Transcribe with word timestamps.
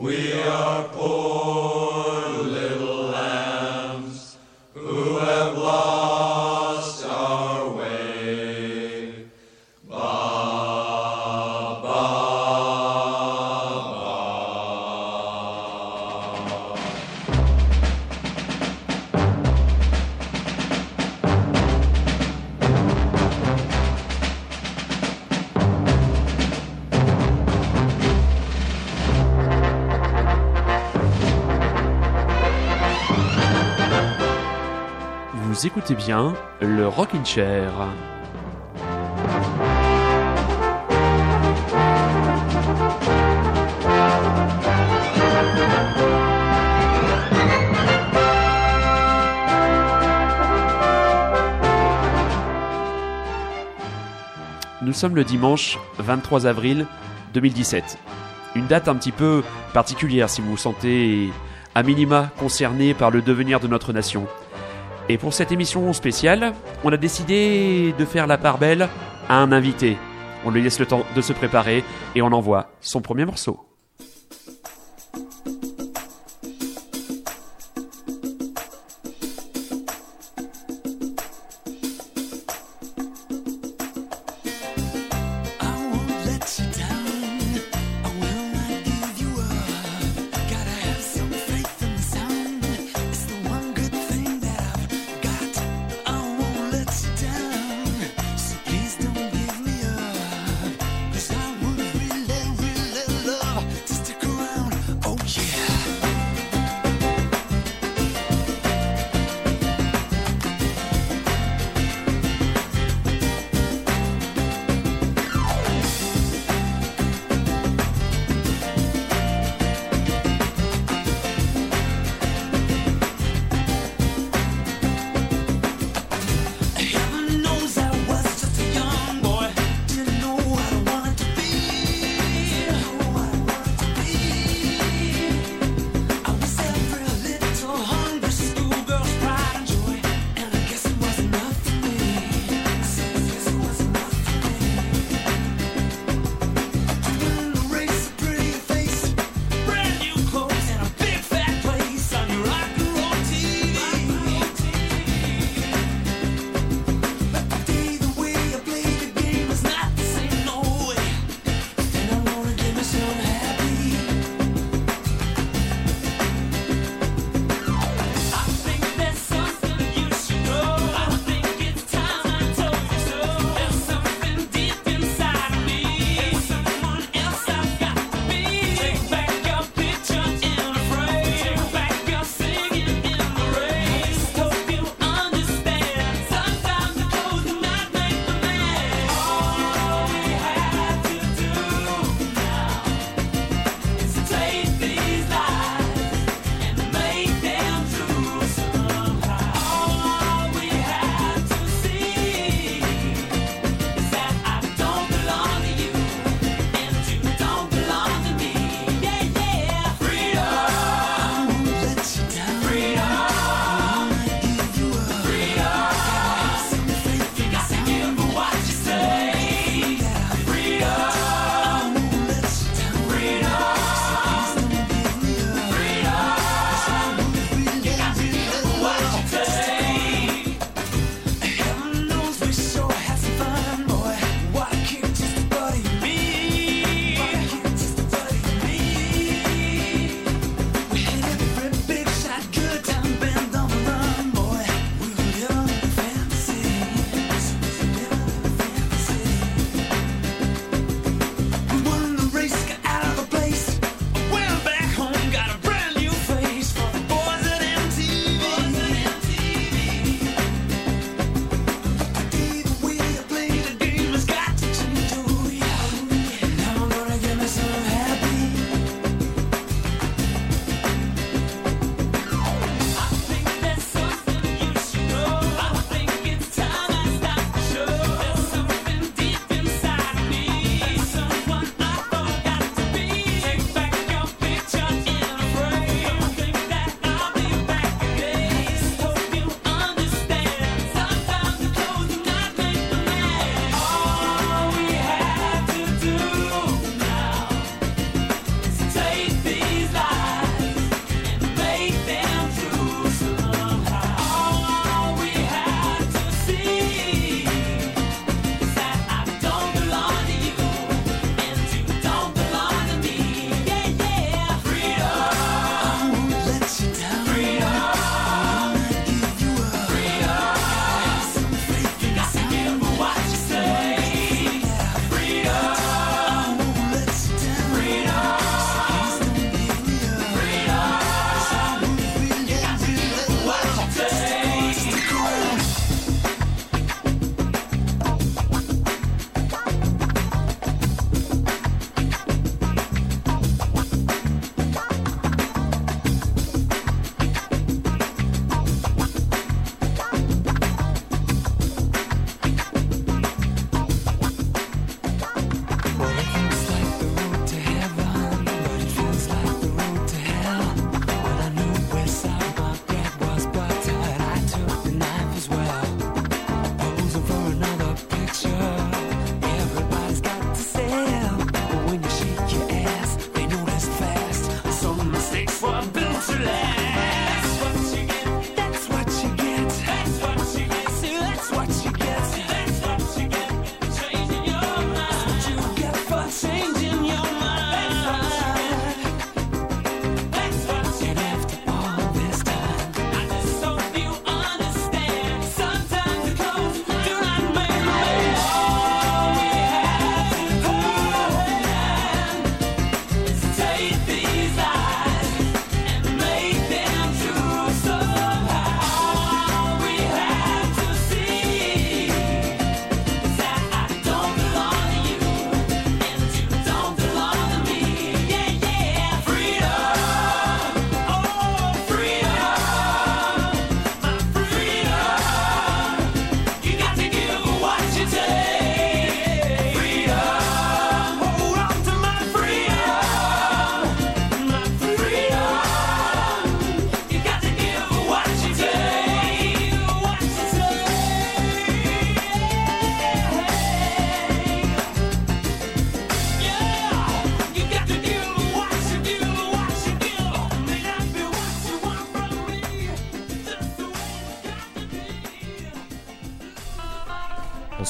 We 0.00 0.32
are 0.32 0.84
poor. 0.94 1.29
Écoutez 35.90 36.06
bien 36.06 36.34
le 36.60 36.86
Rockin' 36.86 37.24
Chair. 37.24 37.72
Nous 54.82 54.92
sommes 54.92 55.16
le 55.16 55.24
dimanche 55.24 55.78
23 55.98 56.46
avril 56.46 56.86
2017. 57.34 57.98
Une 58.54 58.66
date 58.66 58.88
un 58.88 58.96
petit 58.96 59.12
peu 59.12 59.42
particulière 59.72 60.28
si 60.28 60.40
vous 60.40 60.50
vous 60.50 60.56
sentez 60.56 61.30
à 61.74 61.82
minima 61.82 62.30
concerné 62.38 62.94
par 62.94 63.10
le 63.10 63.22
devenir 63.22 63.60
de 63.60 63.68
notre 63.68 63.92
nation. 63.92 64.26
Et 65.10 65.18
pour 65.18 65.34
cette 65.34 65.50
émission 65.50 65.92
spéciale, 65.92 66.52
on 66.84 66.92
a 66.92 66.96
décidé 66.96 67.92
de 67.98 68.04
faire 68.04 68.28
la 68.28 68.38
part 68.38 68.58
belle 68.58 68.88
à 69.28 69.38
un 69.38 69.50
invité. 69.50 69.96
On 70.44 70.52
lui 70.52 70.62
laisse 70.62 70.78
le 70.78 70.86
temps 70.86 71.04
de 71.16 71.20
se 71.20 71.32
préparer 71.32 71.82
et 72.14 72.22
on 72.22 72.30
envoie 72.30 72.70
son 72.80 73.00
premier 73.00 73.24
morceau. 73.24 73.69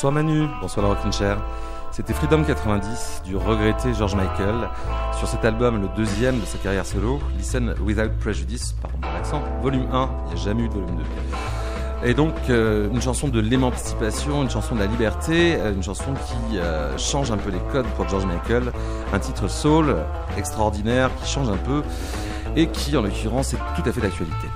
Bonsoir 0.00 0.14
Manu, 0.14 0.46
bonsoir 0.62 0.86
la 0.86 0.94
Rockin' 0.94 1.12
Chair. 1.12 1.36
C'était 1.90 2.14
Freedom 2.14 2.42
90 2.42 3.20
du 3.26 3.36
regretté 3.36 3.92
George 3.92 4.14
Michael 4.14 4.70
sur 5.18 5.28
cet 5.28 5.44
album, 5.44 5.82
le 5.82 5.88
deuxième 5.94 6.40
de 6.40 6.46
sa 6.46 6.56
carrière 6.56 6.86
solo, 6.86 7.20
Listen 7.36 7.74
Without 7.82 8.08
Prejudice, 8.18 8.72
pardon 8.80 8.96
pour 9.02 9.12
l'accent, 9.12 9.42
volume 9.60 9.86
1, 9.92 10.10
il 10.24 10.26
n'y 10.28 10.40
a 10.40 10.42
jamais 10.42 10.62
eu 10.62 10.68
de 10.70 10.72
volume 10.72 10.96
2. 12.02 12.08
Et 12.08 12.14
donc 12.14 12.32
euh, 12.48 12.88
une 12.90 13.02
chanson 13.02 13.28
de 13.28 13.40
l'émancipation, 13.40 14.40
une 14.40 14.48
chanson 14.48 14.74
de 14.74 14.80
la 14.80 14.86
liberté, 14.86 15.56
euh, 15.56 15.74
une 15.74 15.82
chanson 15.82 16.14
qui 16.14 16.56
euh, 16.56 16.96
change 16.96 17.30
un 17.30 17.36
peu 17.36 17.50
les 17.50 17.60
codes 17.70 17.84
pour 17.98 18.08
George 18.08 18.24
Michael, 18.24 18.72
un 19.12 19.18
titre 19.18 19.48
soul 19.48 19.96
extraordinaire 20.38 21.10
qui 21.22 21.30
change 21.30 21.50
un 21.50 21.58
peu 21.58 21.82
et 22.56 22.68
qui 22.68 22.96
en 22.96 23.02
l'occurrence 23.02 23.52
est 23.52 23.58
tout 23.76 23.86
à 23.86 23.92
fait 23.92 24.00
d'actualité. 24.00 24.46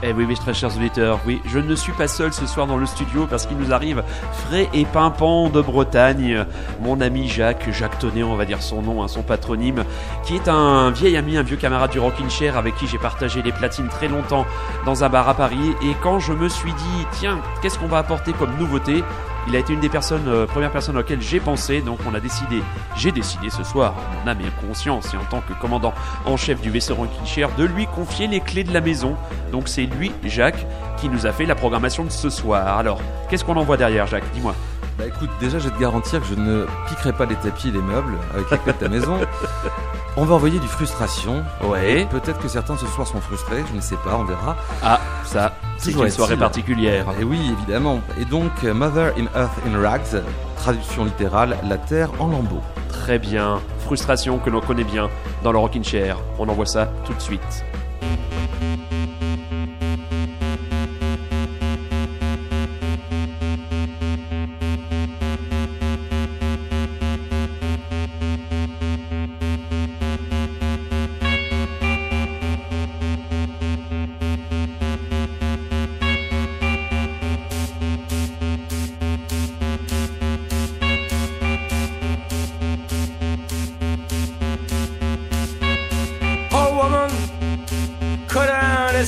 Eh 0.00 0.12
oui, 0.12 0.24
oui, 0.28 0.36
très 0.36 0.54
chers 0.54 0.76
auditeurs, 0.76 1.18
oui, 1.26 1.40
je 1.44 1.58
ne 1.58 1.74
suis 1.74 1.90
pas 1.90 2.06
seul 2.06 2.32
ce 2.32 2.46
soir 2.46 2.68
dans 2.68 2.76
le 2.76 2.86
studio 2.86 3.26
parce 3.28 3.46
qu'il 3.46 3.56
nous 3.56 3.72
arrive 3.72 4.04
frais 4.32 4.68
et 4.72 4.84
pimpant 4.84 5.48
de 5.48 5.60
Bretagne. 5.60 6.46
Mon 6.80 7.00
ami 7.00 7.26
Jacques, 7.26 7.68
Jacques 7.72 7.98
Tonnet, 7.98 8.22
on 8.22 8.36
va 8.36 8.44
dire 8.44 8.62
son 8.62 8.80
nom, 8.80 9.02
hein, 9.02 9.08
son 9.08 9.22
patronyme, 9.22 9.84
qui 10.22 10.36
est 10.36 10.46
un 10.46 10.92
vieil 10.92 11.16
ami, 11.16 11.36
un 11.36 11.42
vieux 11.42 11.56
camarade 11.56 11.90
du 11.90 11.98
Rockin' 11.98 12.30
Chair 12.30 12.56
avec 12.56 12.76
qui 12.76 12.86
j'ai 12.86 12.98
partagé 12.98 13.42
les 13.42 13.50
platines 13.50 13.88
très 13.88 14.06
longtemps 14.06 14.46
dans 14.86 15.02
un 15.02 15.08
bar 15.08 15.28
à 15.28 15.34
Paris. 15.34 15.74
Et 15.82 15.96
quand 16.00 16.20
je 16.20 16.32
me 16.32 16.48
suis 16.48 16.72
dit, 16.72 17.06
tiens, 17.18 17.40
qu'est-ce 17.60 17.76
qu'on 17.76 17.88
va 17.88 17.98
apporter 17.98 18.32
comme 18.32 18.56
nouveauté? 18.56 19.02
Il 19.46 19.56
a 19.56 19.58
été 19.58 19.72
une 19.72 19.80
des 19.80 19.88
personnes, 19.88 20.28
euh, 20.28 20.46
premières 20.46 20.70
personnes 20.70 20.96
auxquelles 20.96 21.22
j'ai 21.22 21.40
pensé, 21.40 21.80
donc 21.80 21.98
on 22.10 22.14
a 22.14 22.20
décidé, 22.20 22.62
j'ai 22.96 23.12
décidé 23.12 23.50
ce 23.50 23.64
soir, 23.64 23.94
mon 24.24 24.30
âme 24.30 24.40
et 24.40 24.66
conscience, 24.66 25.14
et 25.14 25.16
en 25.16 25.24
tant 25.24 25.40
que 25.40 25.52
commandant 25.54 25.94
en 26.26 26.36
chef 26.36 26.60
du 26.60 26.70
vaisseau 26.70 26.94
Rankin 26.94 27.48
de 27.56 27.64
lui 27.64 27.86
confier 27.86 28.26
les 28.26 28.40
clés 28.40 28.64
de 28.64 28.72
la 28.72 28.80
maison. 28.80 29.16
Donc 29.52 29.68
c'est 29.68 29.86
lui, 29.86 30.12
Jacques, 30.24 30.66
qui 30.98 31.08
nous 31.08 31.26
a 31.26 31.32
fait 31.32 31.46
la 31.46 31.54
programmation 31.54 32.04
de 32.04 32.10
ce 32.10 32.30
soir. 32.30 32.78
Alors, 32.78 33.00
qu'est-ce 33.28 33.44
qu'on 33.44 33.56
envoie 33.56 33.76
derrière, 33.76 34.06
Jacques? 34.06 34.30
Dis-moi. 34.34 34.54
Bah 34.98 35.04
écoute, 35.06 35.30
déjà 35.38 35.60
je 35.60 35.68
vais 35.68 35.74
te 35.74 35.80
garantir 35.80 36.20
que 36.20 36.26
je 36.26 36.34
ne 36.34 36.66
piquerai 36.88 37.12
pas 37.12 37.24
les 37.24 37.36
tapis 37.36 37.68
et 37.68 37.70
les 37.70 37.80
meubles 37.80 38.18
avec 38.34 38.50
les 38.50 38.58
clés 38.58 38.72
de 38.72 38.78
ta 38.78 38.88
maison. 38.88 39.18
On 40.20 40.24
va 40.24 40.34
envoyer 40.34 40.58
du 40.58 40.66
frustration. 40.66 41.44
Ouais. 41.62 42.04
Peut-être 42.10 42.40
que 42.40 42.48
certains 42.48 42.76
ce 42.76 42.86
soir 42.88 43.06
sont 43.06 43.20
frustrés, 43.20 43.62
je 43.70 43.76
ne 43.76 43.80
sais 43.80 43.94
pas, 44.04 44.16
on 44.16 44.24
verra. 44.24 44.56
Ah, 44.82 44.98
ça, 45.24 45.52
c'est 45.76 45.92
une 45.92 46.10
soirée 46.10 46.36
particulière. 46.36 47.06
Et 47.20 47.22
oui, 47.22 47.38
évidemment. 47.52 48.00
Et 48.20 48.24
donc, 48.24 48.50
euh, 48.64 48.74
Mother 48.74 49.12
in 49.16 49.26
Earth 49.40 49.52
in 49.64 49.80
Rags, 49.80 50.20
traduction 50.56 51.04
littérale, 51.04 51.56
la 51.62 51.78
terre 51.78 52.10
en 52.18 52.26
lambeaux. 52.26 52.62
Très 52.88 53.20
bien. 53.20 53.60
Frustration 53.84 54.38
que 54.38 54.50
l'on 54.50 54.60
connaît 54.60 54.82
bien 54.82 55.08
dans 55.44 55.52
le 55.52 55.58
Rockin' 55.58 55.84
Chair. 55.84 56.18
On 56.40 56.48
envoie 56.48 56.66
ça 56.66 56.90
tout 57.04 57.14
de 57.14 57.20
suite. 57.20 57.64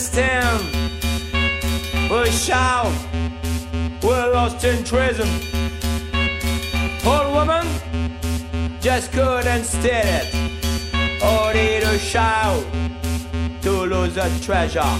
Understand. 0.00 0.64
We 2.10 2.30
shout, 2.30 2.92
we're 4.02 4.32
lost 4.32 4.64
in 4.64 4.82
treason. 4.82 5.28
Poor 7.00 7.30
woman 7.30 7.66
just 8.80 9.12
couldn't 9.12 9.64
stand 9.64 10.08
it. 10.08 11.22
Only 11.22 11.80
to 11.80 11.98
shout 11.98 12.64
to 13.62 13.70
lose 13.70 14.16
a 14.16 14.30
treasure. 14.40 14.94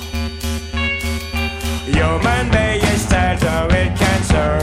Human 1.87 2.51
being 2.51 2.99
stands 2.99 3.43
with 3.43 3.99
cancer. 3.99 4.61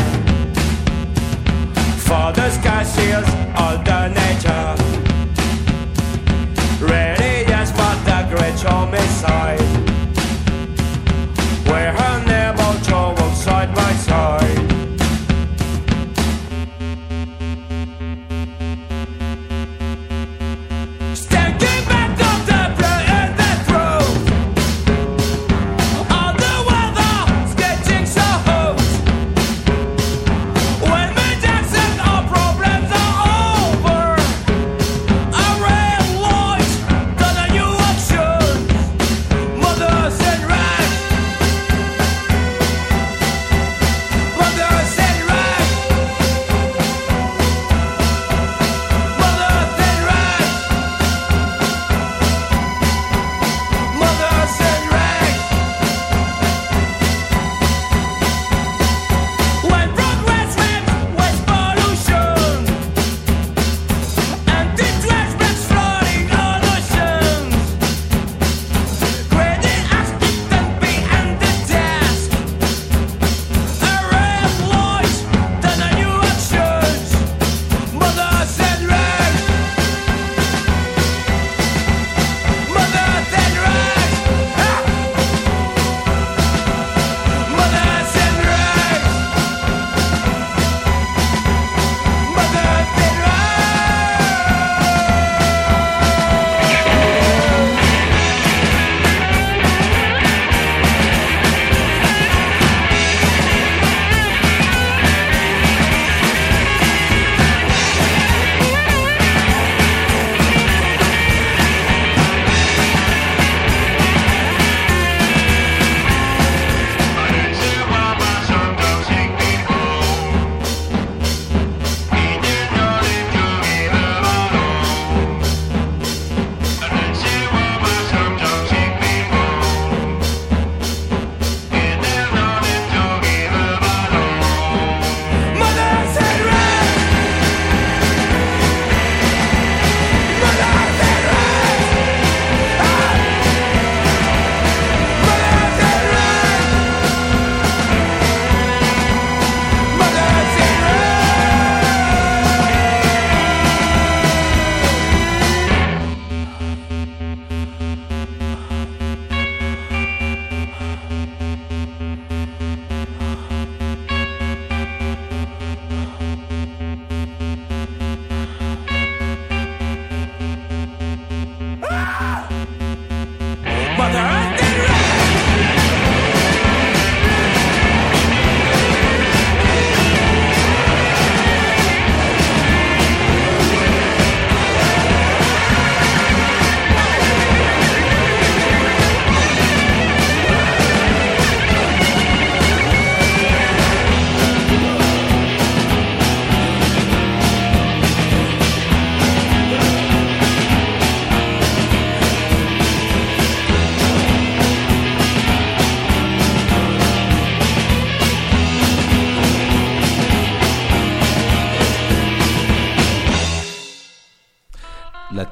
For 2.06 2.32
the 2.32 2.50
sky 2.52 2.84
seals 2.84 3.30
all 3.58 3.78
the 3.90 4.08
nature. 4.22 4.76
Ready 6.86 7.52
as 7.52 7.72
but 7.72 7.98
the 8.06 8.36
great 8.36 8.60
homicide 8.62 9.77
Where 11.68 12.17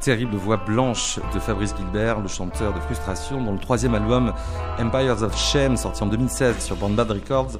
terrible 0.05 0.35
voix 0.35 0.57
blanche 0.57 1.19
de 1.33 1.39
Fabrice 1.39 1.73
Gilbert, 1.75 2.19
le 2.19 2.27
chanteur 2.27 2.75
de 2.75 2.79
Frustration, 2.79 3.43
dont 3.43 3.53
le 3.53 3.57
troisième 3.57 3.95
album 3.95 4.33
Empires 4.77 5.23
of 5.23 5.35
Shame, 5.35 5.77
sorti 5.77 6.03
en 6.03 6.05
2016 6.05 6.59
sur 6.63 6.75
Band 6.75 6.91
Bad 6.91 7.09
Records, 7.09 7.57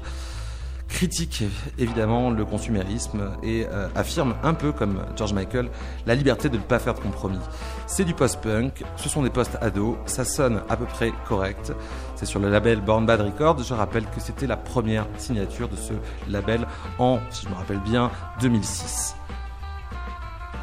critique 0.88 1.42
évidemment 1.76 2.30
le 2.30 2.44
consumérisme 2.44 3.32
et 3.42 3.66
euh, 3.66 3.88
affirme 3.96 4.36
un 4.44 4.54
peu 4.54 4.70
comme 4.70 5.02
George 5.16 5.32
Michael 5.32 5.70
la 6.06 6.14
liberté 6.14 6.48
de 6.48 6.56
ne 6.56 6.62
pas 6.62 6.78
faire 6.78 6.94
de 6.94 7.00
compromis. 7.00 7.40
C'est 7.88 8.04
du 8.04 8.14
post-punk, 8.14 8.84
ce 8.94 9.08
sont 9.08 9.22
des 9.22 9.30
post-ados, 9.30 9.96
ça 10.06 10.24
sonne 10.24 10.62
à 10.68 10.76
peu 10.76 10.84
près 10.84 11.12
correct. 11.26 11.72
C'est 12.14 12.26
sur 12.26 12.38
le 12.38 12.48
label 12.48 12.80
Born 12.80 13.06
Bad 13.06 13.22
Records. 13.22 13.64
Je 13.64 13.74
rappelle 13.74 14.04
que 14.04 14.20
c'était 14.20 14.46
la 14.46 14.56
première 14.56 15.08
signature 15.18 15.68
de 15.68 15.74
ce 15.74 15.94
label 16.30 16.64
en, 17.00 17.18
si 17.30 17.44
je 17.46 17.50
me 17.50 17.56
rappelle 17.56 17.80
bien, 17.80 18.12
2006. 18.40 19.16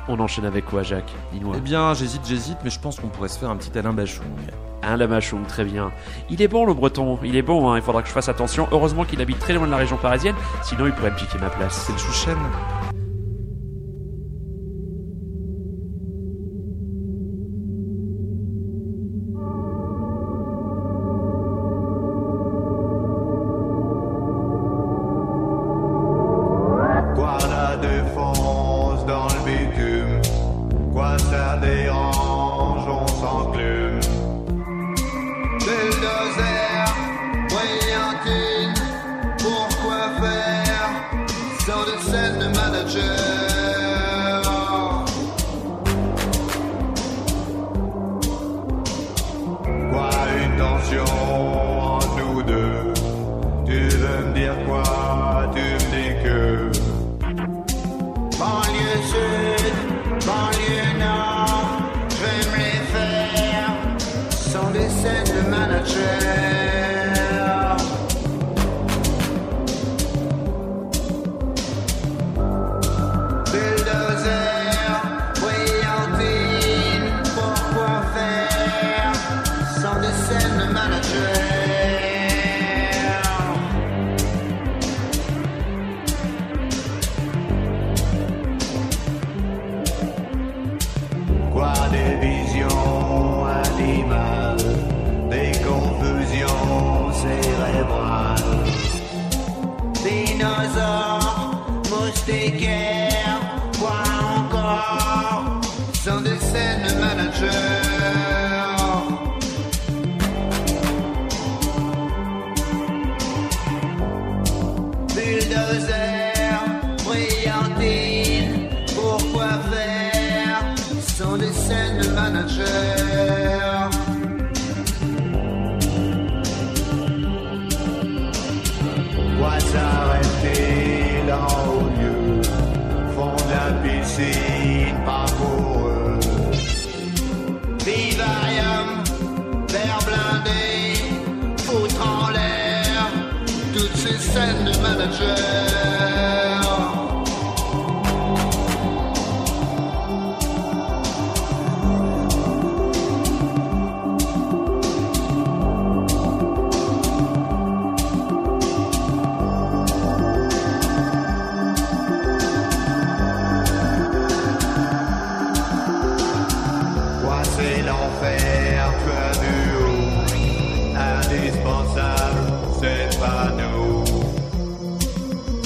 On 0.07 0.19
enchaîne 0.19 0.45
avec 0.45 0.65
quoi, 0.65 0.83
Jacques 0.83 1.11
Dis-moi. 1.31 1.55
Eh 1.57 1.61
bien, 1.61 1.93
j'hésite, 1.93 2.21
j'hésite, 2.25 2.57
mais 2.63 2.69
je 2.69 2.79
pense 2.79 2.99
qu'on 2.99 3.07
pourrait 3.07 3.29
se 3.29 3.39
faire 3.39 3.49
un 3.49 3.55
petit 3.55 3.77
Alain 3.77 3.93
Bachung. 3.93 4.25
Un 4.83 4.97
Lamachung, 4.97 5.45
très 5.47 5.63
bien. 5.63 5.91
Il 6.29 6.41
est 6.41 6.49
bon 6.49 6.65
le 6.65 6.73
breton, 6.73 7.17
il 7.23 7.37
est 7.37 7.41
bon, 7.41 7.71
hein, 7.71 7.77
il 7.77 7.81
faudra 7.81 8.01
que 8.01 8.09
je 8.09 8.13
fasse 8.13 8.27
attention. 8.27 8.67
Heureusement 8.73 9.05
qu'il 9.05 9.21
habite 9.21 9.39
très 9.39 9.53
loin 9.53 9.65
de 9.65 9.71
la 9.71 9.77
région 9.77 9.95
parisienne, 9.95 10.35
sinon 10.61 10.87
il 10.87 10.91
pourrait 10.91 11.11
me 11.11 11.15
piquer 11.15 11.37
ma 11.39 11.49
place. 11.49 11.85
C'est 11.87 11.93
le 11.93 11.99
Chouchen 11.99 12.37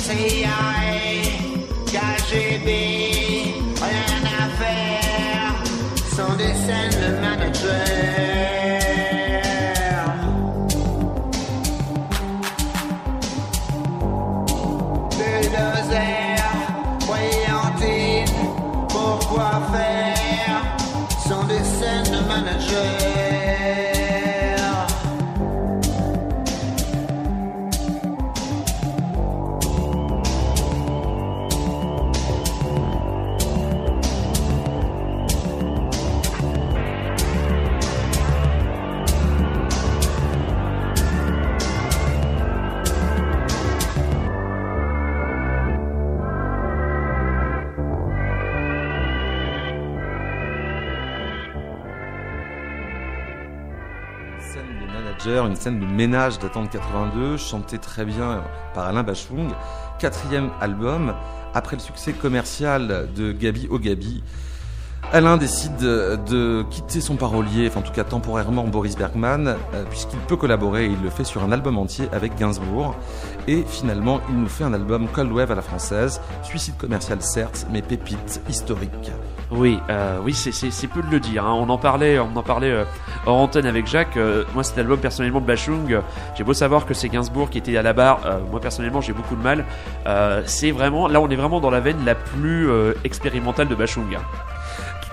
CIA, 0.08 0.48
KGB, 1.84 2.97
une 55.45 55.56
scène 55.56 55.80
de 55.80 55.86
ménage 55.86 56.39
datant 56.39 56.63
de 56.63 56.69
82, 56.69 57.38
chantée 57.38 57.78
très 57.78 58.06
bien 58.06 58.43
par 58.73 58.86
Alain 58.86 59.04
Bachung. 59.04 59.50
Quatrième 60.00 60.50
album, 60.60 61.13
après 61.54 61.76
le 61.76 61.82
succès 61.82 62.13
commercial 62.13 63.08
de 63.15 63.32
Gabi 63.32 63.67
au 63.69 63.78
Gabi, 63.78 64.23
Alain 65.13 65.38
décide 65.38 65.78
de 65.78 66.65
quitter 66.69 67.00
son 67.00 67.15
parolier, 67.15 67.71
en 67.76 67.82
tout 67.82 67.93
cas 67.93 68.04
temporairement 68.04 68.65
Boris 68.65 68.97
Bergman, 68.97 69.47
euh, 69.47 69.84
puisqu'il 69.89 70.19
peut 70.19 70.36
collaborer 70.36 70.88
il 70.88 71.02
le 71.02 71.10
fait 71.10 71.23
sur 71.23 71.43
un 71.43 71.52
album 71.52 71.78
entier 71.78 72.10
avec 72.12 72.36
Gainsbourg. 72.36 72.95
Et 73.47 73.63
finalement, 73.65 74.19
il 74.30 74.36
nous 74.36 74.50
fait 74.50 74.65
un 74.65 74.73
album 74.73 75.08
Cold 75.08 75.32
Wave 75.32 75.52
à 75.52 75.56
la 75.56 75.62
française, 75.62 76.19
suicide 76.43 76.76
commercial 76.78 77.21
certes, 77.21 77.67
mais 77.71 77.82
pépite 77.82 78.41
historique. 78.50 79.12
Oui, 79.50 79.80
euh, 79.90 80.18
oui, 80.24 80.34
c'est- 80.34 80.88
peu 80.88 81.02
de 81.02 81.10
le 81.10 81.20
dire. 81.22 81.46
hein. 81.46 81.54
On 81.54 81.70
en 81.70 81.78
parlait, 81.78 82.20
on 82.20 82.36
en 82.36 82.44
parlait 82.44 82.70
euh, 82.72 82.84
hors 83.26 83.38
antenne 83.38 83.66
avec 83.66 83.88
Jacques. 83.88 84.18
Euh, 84.18 84.44
moi, 84.54 84.64
cet 84.64 84.78
album 84.78 85.00
personnellement 85.00 85.40
de 85.40 85.46
Bachung, 85.46 85.92
euh, 85.94 86.02
j'ai 86.36 86.44
beau 86.44 86.54
savoir 86.54 86.86
que 86.86 86.94
c'est 86.94 87.08
Gainsbourg 87.08 87.50
qui 87.50 87.58
était 87.58 87.78
à 87.78 87.82
la 87.82 87.94
barre. 87.94 88.20
euh, 88.26 88.40
moi 88.52 88.60
personnellement, 88.60 89.00
j'ai 89.00 89.14
beaucoup 89.14 89.36
de 89.38 89.42
mal. 89.42 89.64
Euh, 90.06 90.42
c'est 90.46 90.72
vraiment, 90.72 91.08
là, 91.08 91.22
on 91.22 91.30
est 91.30 91.36
vraiment 91.38 91.62
dans 91.62 91.70
la 91.70 91.80
veine 91.80 92.04
la 92.06 92.16
plus 92.16 92.70
euh, 92.70 92.94
expérimentale 93.06 93.70
de 93.70 93.76
Bachung. 93.76 94.14
hein. 94.16 94.22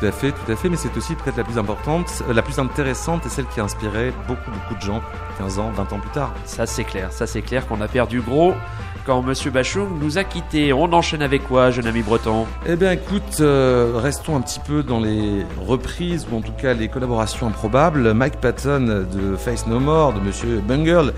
Tout 0.01 0.07
à 0.07 0.11
fait, 0.11 0.33
tout 0.33 0.51
à 0.53 0.57
fait, 0.57 0.69
mais 0.69 0.77
c'est 0.77 0.95
aussi 0.97 1.15
peut-être 1.15 1.37
la 1.37 1.45
plus 1.45 1.57
importante, 1.57 2.25
la 2.29 2.43
plus 2.43 2.59
intéressante 2.59 3.25
et 3.27 3.29
celle 3.29 3.47
qui 3.47 3.61
a 3.61 3.65
inspiré 3.65 4.13
beaucoup, 4.27 4.51
beaucoup 4.51 4.75
de 4.75 4.81
gens 4.81 5.01
15 5.39 5.61
ans, 5.61 5.71
20 5.73 5.93
ans 5.93 6.01
plus 6.01 6.11
tard. 6.11 6.33
Ça 6.45 6.67
c'est 6.67 6.83
clair, 6.83 7.13
ça 7.13 7.29
c'est 7.29 7.43
clair 7.43 7.65
qu'on 7.69 7.81
a 7.81 7.87
perdu 7.87 8.21
gros 8.21 8.55
quand 9.05 9.23
Monsieur 9.23 9.51
Bachung 9.51 9.89
nous 10.01 10.19
a 10.19 10.25
quittés. 10.25 10.73
On 10.73 10.93
enchaîne 10.93 11.23
avec 11.23 11.47
quoi, 11.47 11.71
jeune 11.71 11.87
ami 11.87 12.03
breton 12.03 12.47
Eh 12.67 12.77
bien 12.77 12.93
écoute, 12.93 13.39
euh, 13.41 13.93
restons 13.97 14.37
un 14.37 14.41
petit 14.41 14.61
peu 14.61 14.83
dans 14.83 15.01
les 15.01 15.45
reprises 15.67 16.27
ou 16.31 16.37
en 16.37 16.41
tout 16.41 16.53
cas 16.53 16.73
les 16.75 16.89
collaborations 16.89 17.47
improbables. 17.47 18.13
Mike 18.15 18.41
Patton 18.41 19.07
de 19.13 19.37
Face 19.37 19.67
No 19.67 19.81
More, 19.81 20.13
de 20.15 20.21
Monsieur 20.21 20.61
Bungle, 20.67 21.13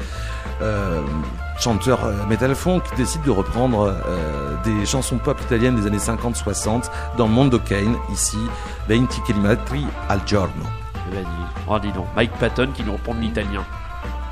euh, 0.62 1.00
chanteur 1.58 2.04
euh, 2.04 2.12
metal 2.28 2.54
funk, 2.54 2.82
décide 2.96 3.22
de 3.22 3.30
reprendre 3.30 3.94
euh, 4.06 4.54
des 4.64 4.84
chansons 4.86 5.18
pop 5.18 5.38
italiennes 5.42 5.76
des 5.76 5.86
années 5.86 5.98
50-60 5.98 6.90
dans 7.18 7.28
Mondo 7.28 7.58
Kane, 7.58 7.96
ici 8.12 8.38
20 8.88 9.06
km 9.26 9.60
al 10.08 10.20
giorno. 10.26 10.50
Eh 11.08 11.14
ben, 11.14 11.22
dis- 11.22 11.62
oh, 11.68 11.78
dis 11.78 11.92
donc, 11.92 12.06
Mike 12.16 12.32
Patton 12.40 12.68
qui 12.74 12.82
nous 12.84 12.92
reprend 12.92 13.14
de 13.14 13.20
l'italien. 13.20 13.62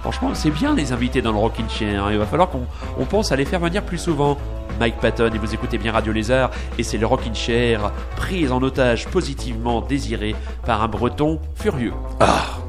Franchement, 0.04 0.34
c'est 0.34 0.50
bien 0.50 0.74
les 0.74 0.92
invités 0.92 1.22
dans 1.22 1.32
le 1.32 1.38
Rockin' 1.38 1.66
Chair. 1.66 2.04
hein. 2.04 2.08
Il 2.12 2.18
va 2.18 2.26
falloir 2.26 2.50
qu'on 2.50 2.66
on 2.98 3.06
pense 3.06 3.32
à 3.32 3.36
les 3.36 3.46
faire 3.46 3.58
venir 3.58 3.82
plus 3.82 3.96
souvent. 3.96 4.36
Mike 4.78 4.96
Patton, 5.00 5.30
et 5.34 5.38
vous 5.38 5.54
écoutez 5.54 5.78
bien 5.78 5.92
Radio 5.92 6.12
Lézard, 6.12 6.50
et 6.78 6.82
c'est 6.82 6.98
le 6.98 7.06
Rockin' 7.06 7.34
Chair, 7.34 7.90
prise 8.16 8.52
en 8.52 8.60
otage 8.60 9.06
positivement 9.08 9.80
désiré 9.80 10.36
par 10.66 10.82
un 10.82 10.88
breton 10.88 11.40
furieux. 11.54 11.94
Venti 12.18 12.63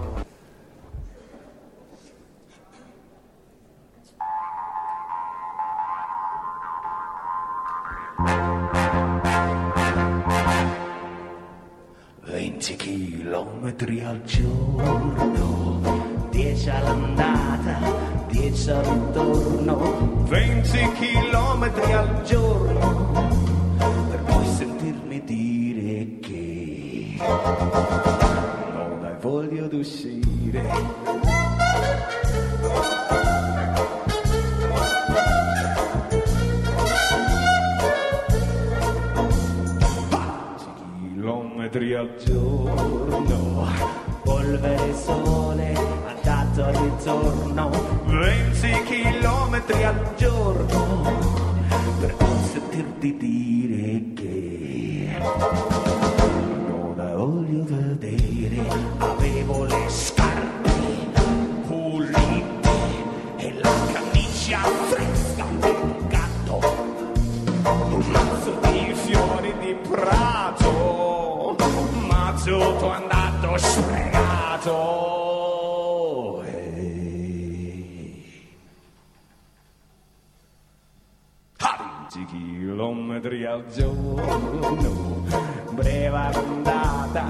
10 82.11 82.25
chilometri 82.25 83.45
al 83.45 83.65
giorno, 83.67 85.23
breve 85.71 86.17
andata, 86.17 87.25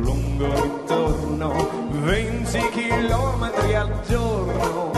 lungo 0.00 0.62
ritorno, 0.62 1.88
20 1.90 2.58
chilometri 2.70 3.74
al 3.74 4.00
giorno, 4.04 4.90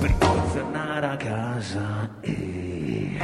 per 0.00 0.12
tornare 0.14 1.06
a 1.06 1.16
casa 1.16 2.10
e 2.20 3.18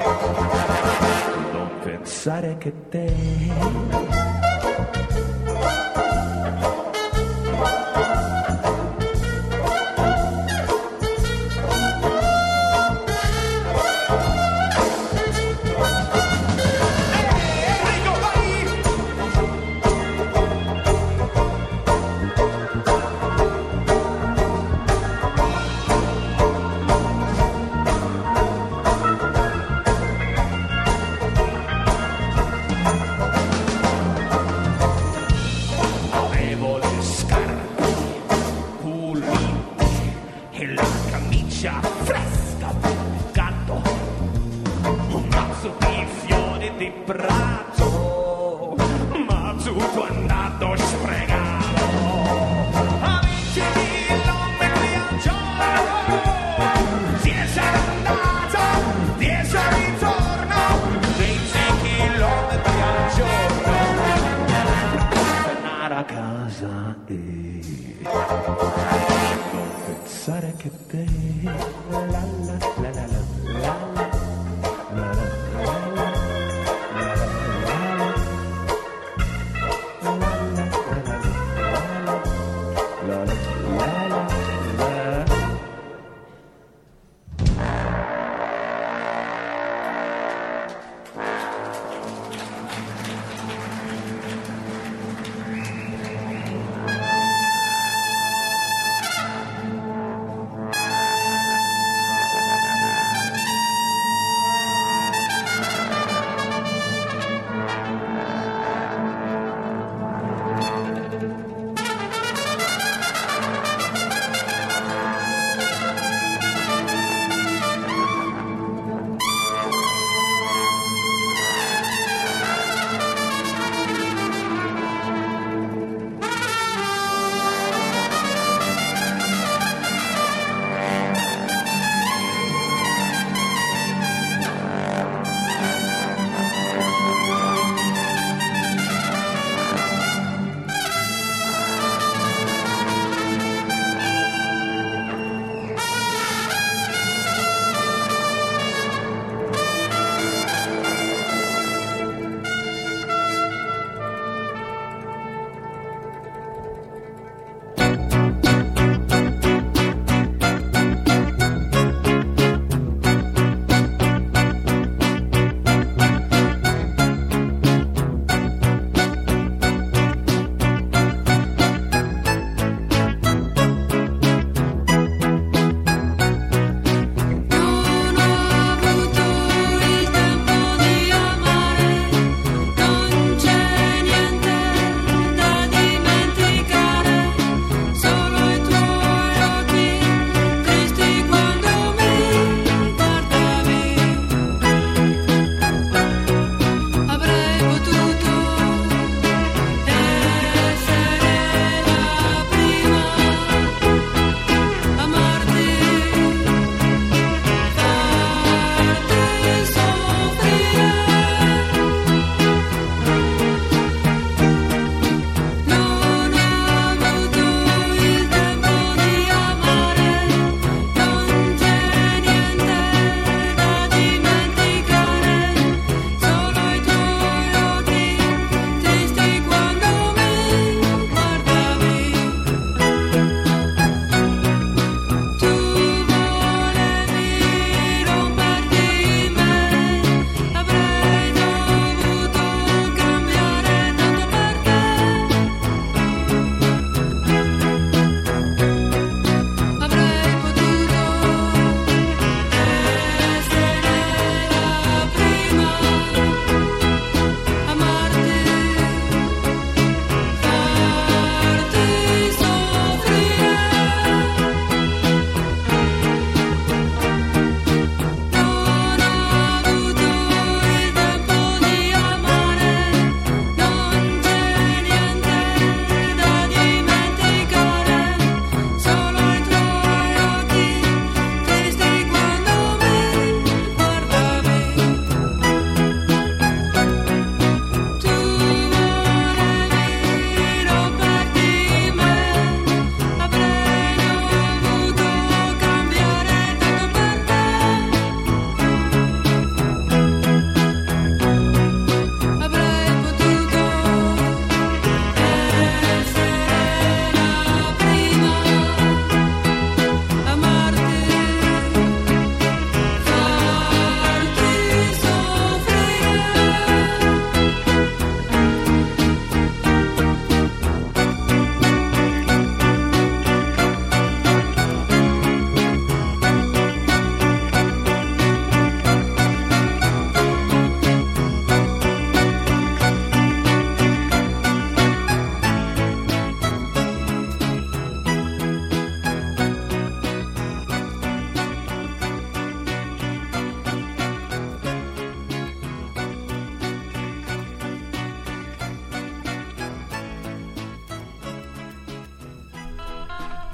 non 1.52 1.70
pensare 1.82 2.56
che 2.58 2.72
te 2.88 4.31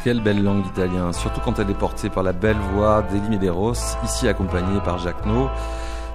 Quelle 0.09 0.23
belle 0.23 0.43
langue 0.43 0.65
l'italien, 0.65 1.13
surtout 1.13 1.43
quand 1.45 1.59
elle 1.59 1.69
est 1.69 1.75
portée 1.75 2.09
par 2.09 2.23
la 2.23 2.33
belle 2.33 2.57
voix 2.73 3.05
d'Elie 3.13 3.29
Medeiros, 3.29 3.75
ici 4.03 4.27
accompagnée 4.27 4.81
par 4.83 4.97
Jacques 4.97 5.27
No. 5.27 5.51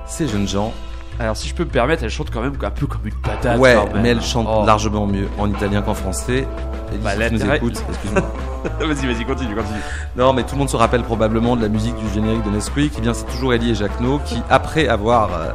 Ces 0.08 0.27
jeunes 0.27 0.47
gens, 0.47 0.73
Alors, 1.19 1.38
si 1.38 1.47
je 1.47 1.53
peux 1.53 1.63
me 1.63 1.69
permettre, 1.69 2.01
elle 2.03 2.10
chante 2.10 2.32
quand 2.32 2.41
même 2.41 2.56
un 2.60 2.71
peu 2.71 2.88
comme 2.88 3.06
une 3.06 3.13
patate. 3.13 3.60
ouais, 3.60 3.75
mais 4.01 4.10
elle 4.10 4.21
chante 4.23 4.47
Oh. 4.49 4.63
largement 4.65 5.06
mieux 5.06 5.27
en 5.38 5.47
italien 5.47 5.84
qu'en 5.84 5.93
français. 5.93 6.47
Elie, 6.91 7.03
Bah, 7.03 7.12
si 7.12 7.36
tu 7.38 7.45
nous 7.45 7.53
écoutes, 7.53 7.84
excuse-moi. 7.88 8.23
vas-y, 8.80 9.06
vas-y, 9.06 9.26
continue, 9.26 9.56
continue. 9.56 9.80
Non, 10.15 10.34
mais 10.34 10.43
tout 10.43 10.56
le 10.56 10.60
monde 10.60 10.69
se 10.69 10.76
rappelle 10.76 11.04
probablement 11.04 11.56
de 11.56 11.62
la 11.62 11.67
musique 11.67 11.95
du 11.95 12.10
générique 12.13 12.43
de 12.43 12.49
Nesquik. 12.49 12.93
Eh 12.97 13.02
bien, 13.02 13.13
c'est 13.13 13.26
toujours 13.26 13.54
Ellie 13.54 13.71
et 13.71 13.76
Jacques 13.76 13.99
No 13.99 14.19
qui, 14.19 14.41
après 14.49 14.88
avoir 14.88 15.34
euh, 15.34 15.52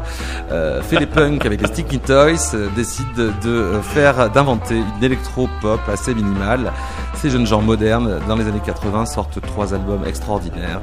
euh, 0.53 0.83
fait 0.83 0.99
les 0.99 1.07
punks 1.07 1.44
avec 1.44 1.61
les 1.61 1.66
Sticky 1.68 1.99
Toys, 1.99 2.55
euh, 2.55 2.68
décident 2.77 3.09
de, 3.42 3.81
faire, 3.83 4.31
d'inventer 4.31 4.77
une 4.77 5.05
électro-pop 5.05 5.81
assez 5.90 6.14
minimale. 6.14 6.73
Ces 7.14 7.31
jeunes 7.31 7.47
gens 7.47 7.62
modernes, 7.62 8.21
dans 8.29 8.37
les 8.37 8.47
années 8.47 8.62
80, 8.64 9.07
sortent 9.07 9.40
trois 9.40 9.75
albums 9.75 10.05
extraordinaires. 10.07 10.81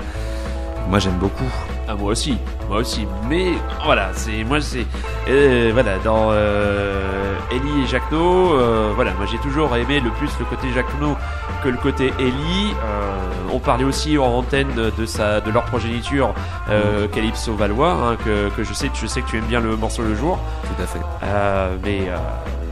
Moi, 0.90 1.00
j'aime 1.00 1.18
beaucoup. 1.20 1.52
Ah, 1.88 1.94
moi 1.96 2.12
aussi, 2.12 2.38
moi 2.68 2.80
aussi. 2.80 3.06
Mais 3.30 3.52
voilà, 3.84 4.10
c'est 4.14 4.44
moi 4.44 4.60
c'est 4.60 4.86
euh, 5.30 5.70
voilà 5.74 5.98
dans 6.00 6.30
euh, 6.32 7.36
Ellie 7.52 7.84
et 7.84 7.88
Jacqueno. 7.88 8.54
euh, 8.56 8.92
voilà, 8.96 9.12
moi 9.14 9.28
j'ai 9.32 9.38
toujours 9.38 9.76
aimé 9.76 10.00
le 10.00 10.10
plus 10.12 10.32
le 10.40 10.46
côté 10.46 10.72
Jacqueno 10.74 11.16
que 11.64 11.70
le 11.70 11.78
côté 11.78 12.12
Ellie. 12.20 12.74
Euh, 12.84 13.52
on 13.54 13.60
parlait 13.60 13.84
aussi 13.84 14.18
en 14.18 14.26
antenne 14.26 14.74
de 14.98 15.06
sa 15.06 15.42
de 15.42 15.52
leur 15.52 15.66
progéniture 15.66 16.34
euh, 16.70 17.08
Calypso 17.08 17.54
Valois, 17.54 17.92
hein, 17.92 18.16
que, 18.26 18.50
que 18.50 18.64
je 18.64 18.74
sais 18.74 18.90
je 18.94 19.06
sais 19.06 19.22
que 19.22 19.28
tu 19.30 19.38
aimes 19.38 19.46
bien 19.46 19.60
le 19.62 19.76
morceau 19.76 20.02
le 20.02 20.16
jour. 20.16 20.40
Tout 20.64 20.82
à 20.82 20.88
fait. 20.88 21.00
Euh, 21.24 21.76
mais 21.84 22.10
euh, 22.10 22.18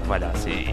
voilà, 0.06 0.32
c'est 0.34 0.66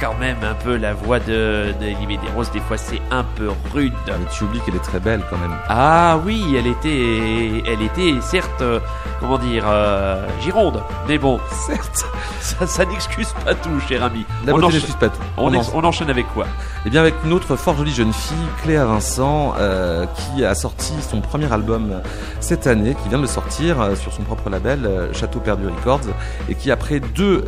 quand 0.00 0.14
même 0.18 0.36
un 0.42 0.54
peu 0.54 0.76
la 0.76 0.94
voix 0.94 1.18
de 1.18 1.72
d'Ellie 1.80 2.06
Medeiros. 2.06 2.44
Des 2.52 2.60
fois 2.60 2.76
c'est 2.76 3.00
un 3.10 3.24
peu 3.36 3.48
rude. 3.72 3.92
Mais 4.06 4.14
tu 4.36 4.44
oublies 4.44 4.60
qu'elle 4.60 4.76
est 4.76 4.78
très 4.84 5.00
belle 5.00 5.22
quand 5.30 5.38
même. 5.38 5.54
Ah 5.68 6.18
oui, 6.24 6.54
elle 6.58 6.66
était, 6.66 7.62
elle 7.66 7.82
était 7.82 8.14
certes, 8.20 8.60
euh, 8.62 8.80
comment 9.20 9.38
dire, 9.38 9.64
euh, 9.66 10.26
Gironde. 10.42 10.82
Mais 11.08 11.18
bon, 11.18 11.38
certes, 11.66 12.06
ça, 12.40 12.66
ça 12.66 12.84
n'excuse 12.84 13.32
pas 13.44 13.54
tout, 13.54 13.80
cher 13.88 14.02
ami. 14.04 14.24
La 14.46 14.54
on, 14.54 14.58
n'excuse 14.58 14.94
pas 14.96 15.08
tout. 15.08 15.20
on, 15.36 15.46
On 15.48 15.52
ex- 15.52 15.68
en- 15.68 15.78
on 15.78 15.84
enchaîne 15.84 16.10
avec 16.10 16.26
quoi? 16.32 16.46
Eh 16.84 16.90
bien, 16.90 17.00
avec 17.00 17.14
une 17.24 17.32
autre 17.32 17.56
fort 17.56 17.76
jolie 17.76 17.92
jeune 17.94 18.12
fille, 18.12 18.36
Cléa 18.62 18.84
Vincent, 18.84 19.54
euh, 19.58 20.06
qui 20.14 20.44
a 20.44 20.54
sorti 20.54 20.92
son 21.00 21.20
premier 21.20 21.52
album 21.52 22.00
cette 22.40 22.66
année, 22.66 22.94
qui 23.02 23.08
vient 23.08 23.18
de 23.18 23.22
le 23.22 23.28
sortir 23.28 23.80
euh, 23.80 23.94
sur 23.96 24.12
son 24.12 24.22
propre 24.22 24.50
label, 24.50 24.88
Château 25.12 25.40
Perdu 25.40 25.66
Records, 25.66 26.00
et 26.48 26.54
qui, 26.54 26.70
après 26.70 27.00
deux 27.00 27.44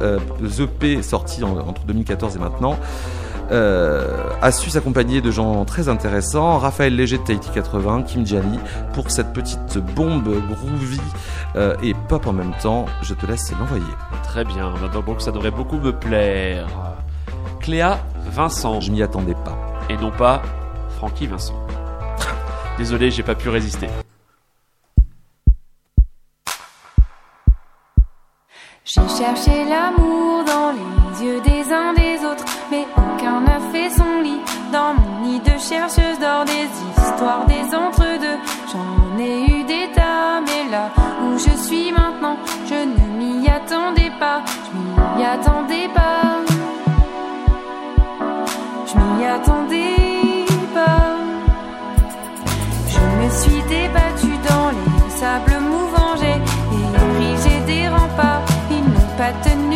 EP 0.58 1.02
sortis 1.02 1.44
en- 1.44 1.56
entre 1.58 1.82
2014 1.82 2.36
et 2.36 2.37
maintenant, 2.38 2.76
euh, 3.50 4.28
a 4.42 4.52
su 4.52 4.68
s'accompagner 4.70 5.20
de 5.22 5.30
gens 5.30 5.64
très 5.64 5.88
intéressants, 5.88 6.58
Raphaël 6.58 6.94
Léger 6.94 7.18
de 7.18 7.22
Tahiti 7.24 7.48
80, 7.50 8.02
Kim 8.02 8.26
Gianni, 8.26 8.58
pour 8.92 9.10
cette 9.10 9.32
petite 9.32 9.78
bombe 9.78 10.28
groovy 10.48 11.00
euh, 11.56 11.74
et 11.82 11.94
pop 12.08 12.26
en 12.26 12.32
même 12.32 12.52
temps. 12.62 12.86
Je 13.02 13.14
te 13.14 13.24
laisse 13.26 13.50
l'envoyer. 13.58 13.84
Très 14.24 14.44
bien, 14.44 14.70
maintenant 14.80 15.02
donc 15.02 15.22
ça 15.22 15.30
devrait 15.32 15.50
beaucoup 15.50 15.78
me 15.78 15.92
plaire. 15.92 16.66
Cléa 17.60 17.98
Vincent, 18.30 18.80
Je 18.80 18.90
m'y 18.92 19.02
attendais 19.02 19.34
pas. 19.34 19.56
et 19.88 19.96
non 19.96 20.10
pas 20.10 20.42
Francky 20.98 21.26
Vincent. 21.26 21.54
Désolé, 22.76 23.10
j'ai 23.10 23.22
pas 23.22 23.34
pu 23.34 23.48
résister. 23.48 23.88
J'ai 28.84 29.08
cherché 29.18 29.64
l'amour 29.64 30.44
dans 30.44 30.72
les 30.72 31.24
yeux 31.24 31.40
des 31.40 31.60
autres, 31.62 32.07
mais 32.70 32.86
aucun 32.96 33.40
n'a 33.40 33.60
fait 33.72 33.90
son 33.90 34.20
lit. 34.22 34.40
Dans 34.72 34.94
mon 34.94 35.26
nid 35.26 35.40
de 35.40 35.56
chercheuse 35.58 36.18
d'or, 36.20 36.44
des 36.44 36.68
histoires, 37.02 37.44
des 37.46 37.74
entre-deux. 37.74 38.38
J'en 38.70 39.18
ai 39.18 39.44
eu 39.44 39.64
des 39.64 39.90
tas, 39.94 40.40
mais 40.46 40.70
là 40.70 40.90
où 41.22 41.38
je 41.38 41.54
suis 41.66 41.90
maintenant, 41.92 42.36
je 42.66 42.74
ne 42.74 43.18
m'y 43.18 43.48
attendais 43.48 44.12
pas. 44.18 44.42
Je 44.66 45.18
m'y 45.18 45.24
attendais 45.24 45.88
pas. 45.94 46.38
Je 48.86 48.94
m'y 48.98 49.24
attendais 49.24 50.46
pas. 50.74 51.16
Je 52.88 53.00
me 53.18 53.30
suis 53.40 53.62
débattue 53.68 54.38
dans 54.48 54.70
les 54.70 55.10
sables 55.10 55.60
mouvants, 55.60 56.14
j'ai 56.20 56.36
érigé 57.04 57.60
des 57.66 57.88
remparts. 57.88 58.42
Ils 58.70 58.84
n'ont 58.84 59.16
pas 59.16 59.32
tenu 59.42 59.67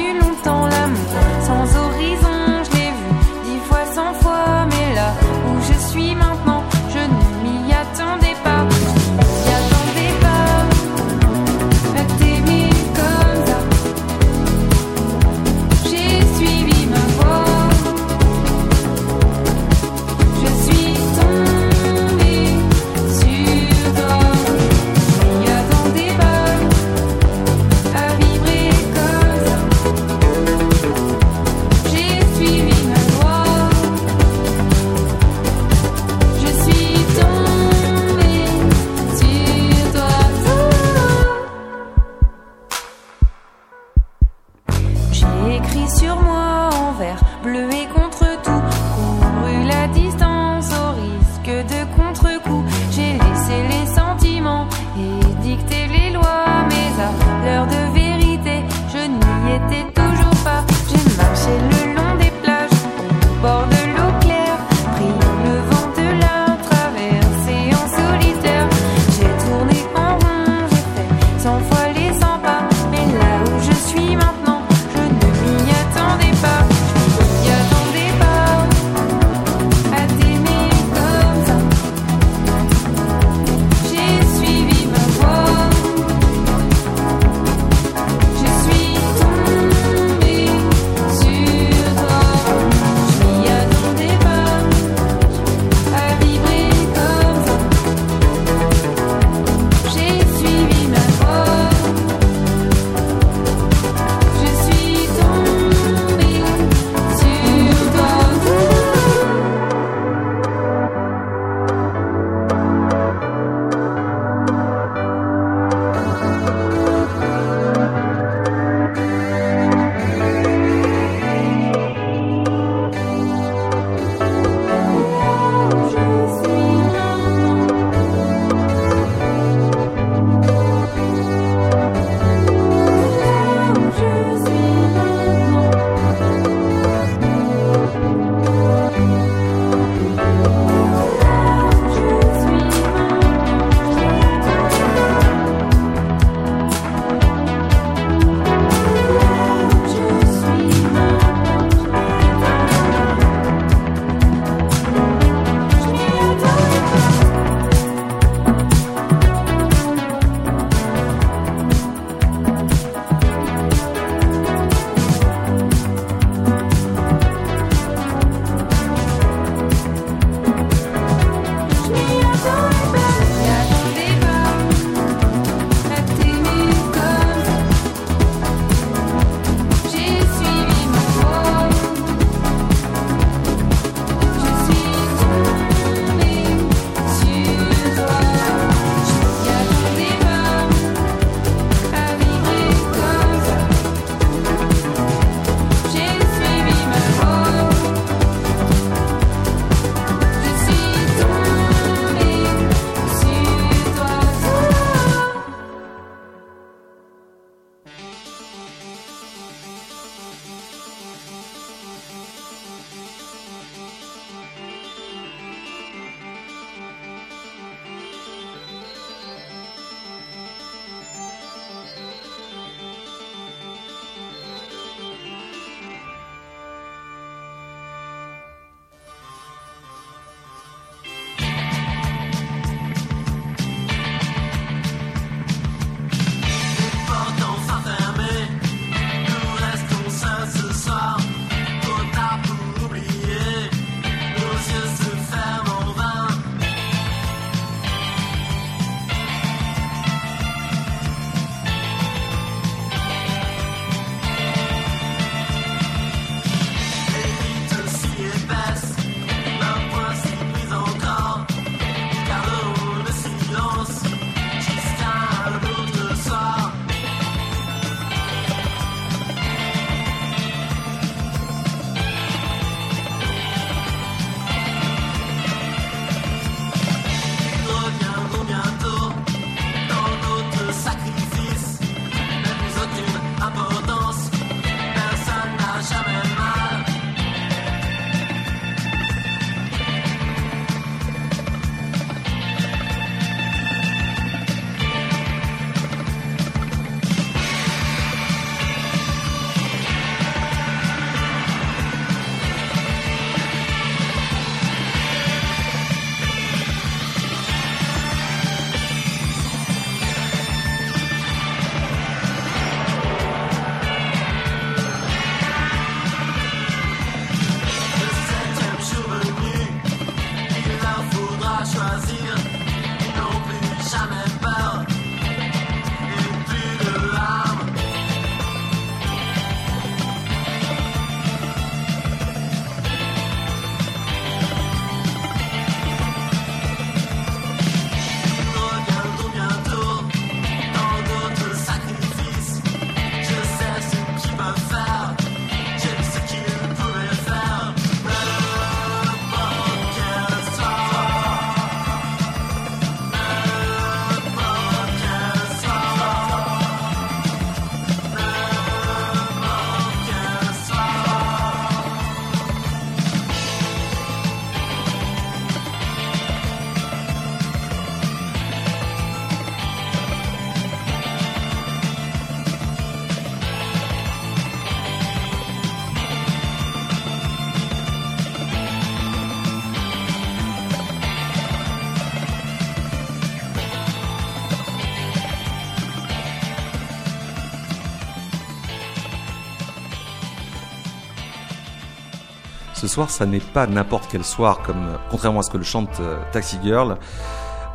Ce 392.82 392.88
soir, 392.88 393.10
ça 393.10 393.26
n'est 393.26 393.38
pas 393.38 393.68
n'importe 393.68 394.08
quel 394.10 394.24
soir, 394.24 394.58
comme 394.66 394.98
contrairement 395.08 395.38
à 395.38 395.42
ce 395.44 395.50
que 395.50 395.56
le 395.56 395.62
chante 395.62 396.00
euh, 396.00 396.16
Taxi 396.32 396.58
Girl, 396.64 396.96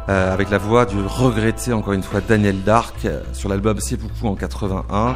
euh, 0.10 0.34
avec 0.34 0.50
la 0.50 0.58
voix 0.58 0.86
du 0.86 0.98
regretté 1.00 1.72
encore 1.72 1.94
une 1.94 2.04
fois 2.04 2.20
Daniel 2.20 2.62
Dark 2.64 3.06
euh, 3.06 3.22
sur 3.32 3.48
l'album 3.48 3.80
C'est 3.80 3.96
beaucoup 3.96 4.28
en 4.28 4.36
81. 4.36 5.16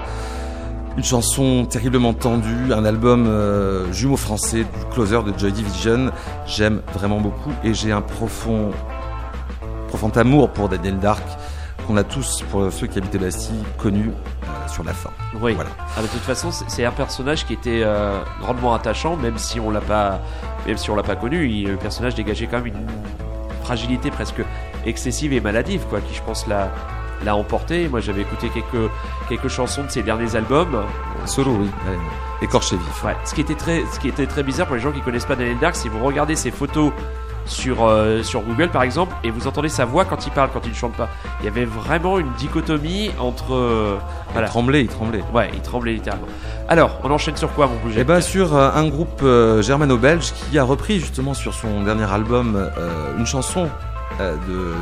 Une 0.96 1.04
chanson 1.04 1.66
terriblement 1.70 2.14
tendue, 2.14 2.72
un 2.72 2.86
album 2.86 3.28
euh, 3.28 3.92
jumeau 3.92 4.16
français 4.16 4.60
du 4.60 4.86
closer 4.94 5.20
de 5.24 5.38
Joy 5.38 5.52
Division. 5.52 6.12
J'aime 6.48 6.82
vraiment 6.94 7.20
beaucoup 7.20 7.52
et 7.62 7.74
j'ai 7.74 7.92
un 7.92 8.02
profond, 8.02 8.72
profond 9.90 10.12
amour 10.12 10.52
pour 10.52 10.70
Daniel 10.70 11.00
Dark 11.00 11.24
qu'on 11.88 11.98
a 11.98 12.04
tous, 12.04 12.44
pour 12.52 12.72
ceux 12.72 12.88
qui 12.88 12.98
habitaient 12.98 13.18
Bastille, 13.18 13.64
connu 13.78 14.10
euh, 14.44 14.68
sur 14.68 14.84
la 14.84 14.94
fin. 14.94 15.10
Oui. 15.42 15.54
Voilà. 15.54 15.70
Ah, 15.98 16.02
de 16.02 16.08
toute 16.08 16.22
façon, 16.22 16.50
c'est- 16.52 16.86
un 16.86 16.92
personnage 16.92 17.46
qui 17.46 17.54
était 17.54 17.82
euh, 17.84 18.20
grandement 18.42 18.74
attachant, 18.74 19.16
même 19.16 19.38
si 19.38 19.60
on 19.60 19.70
l'a 19.72 19.82
pas, 19.82 20.20
même 20.68 20.78
si 20.78 20.90
on 20.90 20.96
l'a 20.96 21.04
pas 21.04 21.16
connu. 21.16 21.48
il- 21.50 21.68
le 21.68 21.78
personnage 21.78 22.16
dégageait 22.16 22.48
quand 22.48 22.58
même 22.58 22.68
une 22.68 22.88
fragilité 23.64 24.10
presque 24.12 24.42
excessive 24.86 25.34
et 25.34 25.40
maladive, 25.40 25.82
quoi, 25.90 26.02
qui 26.02 26.14
je 26.16 26.22
pense 26.24 26.48
l'a 26.48 26.70
l'a 27.24 27.36
emporté. 27.36 27.88
Moi, 27.88 28.00
j'avais 28.00 28.22
écouté 28.22 28.50
quelques 28.50 28.90
quelques 29.30 29.48
chansons 29.48 29.84
de 29.84 29.90
ses 29.90 30.02
derniers 30.02 30.36
albums. 30.36 30.84
Solo, 31.26 31.52
oui. 31.62 31.70
Écorché 32.42 32.76
vif. 32.78 33.04
Ouais. 33.04 33.16
Ce 33.26 33.36
qui 33.36 33.42
était 33.42 33.54
très, 33.54 33.84
ce 33.94 34.00
qui 34.00 34.08
était 34.08 34.26
très 34.26 34.42
bizarre 34.42 34.66
pour 34.66 34.76
les 34.76 34.82
gens 34.82 34.92
qui 34.92 35.02
connaissent 35.02 35.26
pas 35.28 35.36
Daniel 35.36 35.60
Dark, 35.60 35.76
si 35.76 35.88
vous 35.88 36.04
regardez 36.04 36.36
ses 36.36 36.50
photos 36.50 36.92
sur 37.52 37.86
euh, 37.86 38.24
sur 38.24 38.42
Google 38.42 38.70
par 38.70 38.84
exemple 38.84 39.14
et 39.24 39.30
vous 39.30 39.48
entendez 39.48 39.70
sa 39.70 39.86
voix 39.86 40.06
quand 40.06 40.26
il 40.26 40.32
parle, 40.32 40.50
quand 40.52 40.66
il 40.66 40.72
ne 40.72 40.76
chante 40.76 40.94
pas, 40.94 41.10
il 41.40 41.46
y 41.46 41.48
avait 41.48 41.66
vraiment 41.66 42.18
une 42.18 42.32
dichotomie 42.34 43.12
entre 43.20 43.54
euh, 43.54 43.98
Il 44.30 44.34
voilà. 44.34 44.48
tremblait, 44.48 44.82
il 44.82 44.88
tremblait. 44.88 45.24
Ouais, 45.34 45.52
il 45.54 45.62
tremblait 45.62 45.94
littéralement. 45.94 46.28
Alors, 46.70 47.00
on 47.04 47.12
enchaîne 47.12 47.36
sur 47.36 47.52
quoi, 47.54 47.68
mon 47.68 47.76
bouger 47.76 48.00
Et 48.00 48.04
bah 48.04 48.22
sur 48.22 48.56
euh, 48.56 48.72
un 48.74 48.88
groupe 48.88 49.24
germano-belge 49.62 50.32
qui 50.34 50.58
a 50.58 50.64
repris 50.64 51.00
justement 51.00 51.34
sur 51.34 51.54
son 51.54 51.84
dernier 51.84 52.10
album 52.12 52.70
une 53.18 53.26
chanson 53.26 53.68
de 54.20 54.74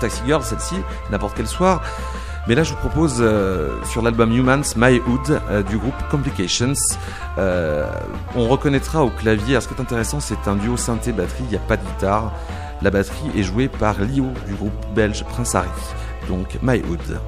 Taxi 0.00 0.22
Girl, 0.26 0.42
celle-ci, 0.42 0.76
n'importe 1.10 1.34
quel 1.36 1.46
soir. 1.46 1.82
Mais 2.48 2.54
là 2.54 2.62
je 2.62 2.70
vous 2.70 2.78
propose 2.78 3.18
euh, 3.20 3.68
sur 3.84 4.00
l'album 4.00 4.34
Humans 4.34 4.62
My 4.74 5.02
Hood 5.06 5.38
euh, 5.50 5.62
du 5.62 5.76
groupe 5.76 5.94
Complications. 6.10 6.72
Euh, 7.36 7.86
on 8.34 8.48
reconnaîtra 8.48 9.04
au 9.04 9.10
clavier, 9.10 9.50
alors 9.50 9.62
ce 9.62 9.68
qui 9.68 9.74
est 9.74 9.80
intéressant 9.82 10.18
c'est 10.18 10.48
un 10.48 10.56
duo 10.56 10.78
synthé 10.78 11.12
batterie, 11.12 11.44
il 11.44 11.50
n'y 11.50 11.56
a 11.56 11.60
pas 11.60 11.76
de 11.76 11.84
guitare. 11.84 12.32
La 12.80 12.90
batterie 12.90 13.30
est 13.36 13.42
jouée 13.42 13.68
par 13.68 14.00
Lio 14.00 14.28
du 14.46 14.54
groupe 14.54 14.72
belge 14.94 15.24
Prince 15.24 15.54
Harry. 15.54 15.68
Donc 16.26 16.58
My 16.62 16.80
Hood. 16.88 17.20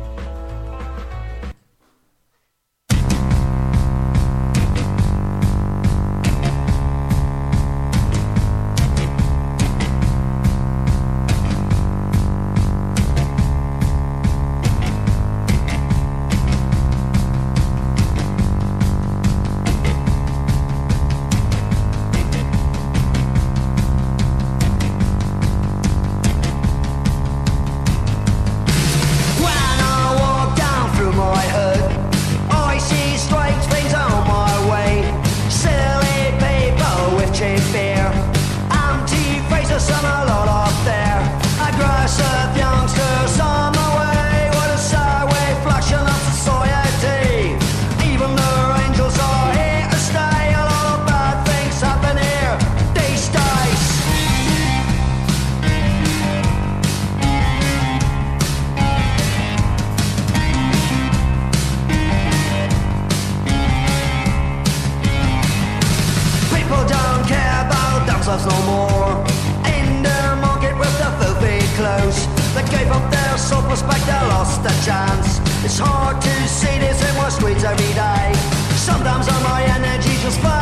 Their 73.82 73.90
self-respect, 73.90 74.28
lost 74.28 74.62
their 74.62 74.82
chance. 74.84 75.40
It's 75.64 75.78
hard 75.78 76.20
to 76.20 76.48
see 76.48 76.78
this 76.78 77.00
in 77.08 77.16
my 77.16 77.28
streets 77.28 77.64
every 77.64 77.94
day. 77.94 78.32
Sometimes 78.76 79.28
all 79.28 79.40
my 79.42 79.62
energy 79.64 80.16
just 80.22 80.40
fades 80.40 80.59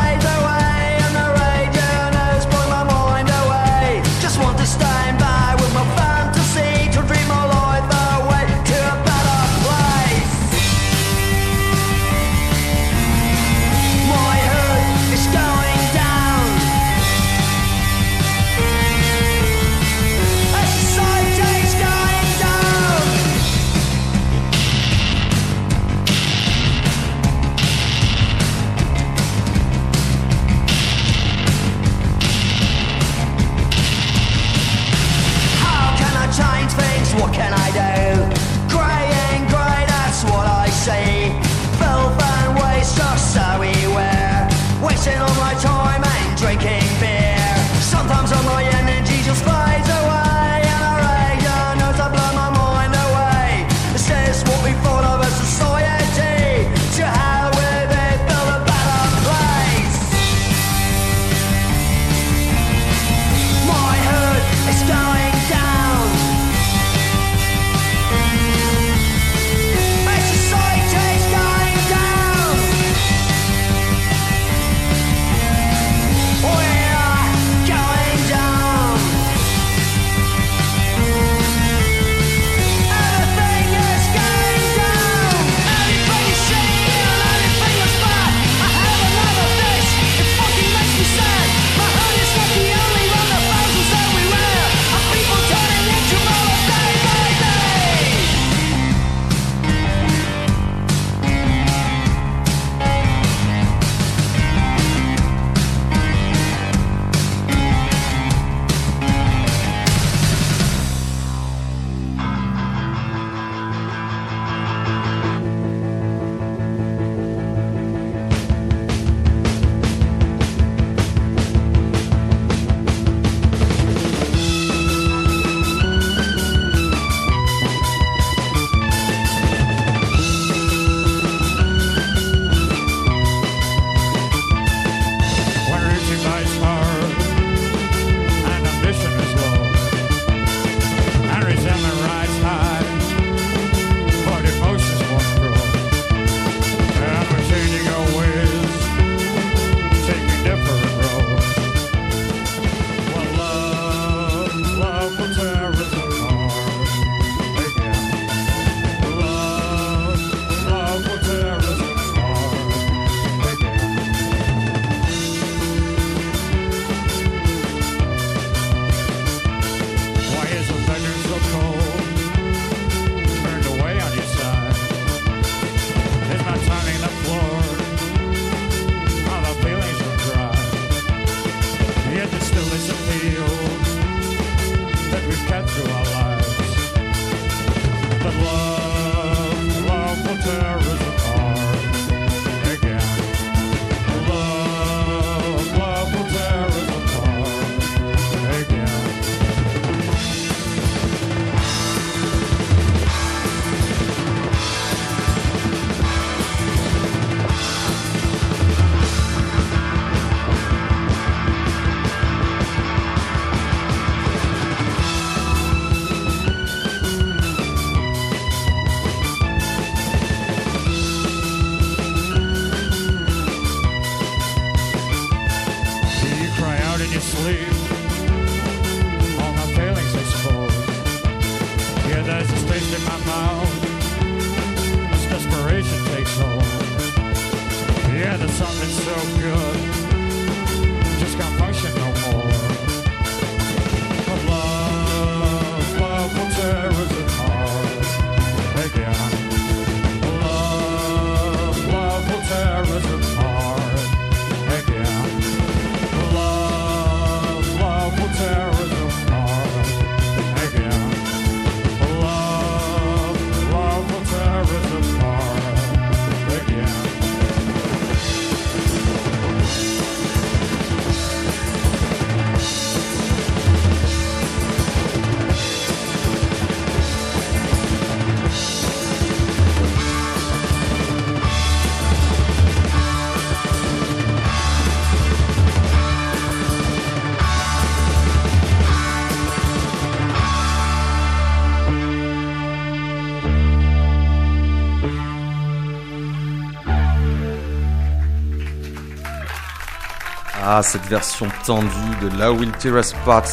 Cette 300.81 301.05
version 301.07 301.47
tendue 301.65 301.87
de 302.21 302.37
La 302.37 302.51
Will 302.53 302.71
Tear 302.71 302.97
Us 302.97 303.13
Apart 303.13 303.43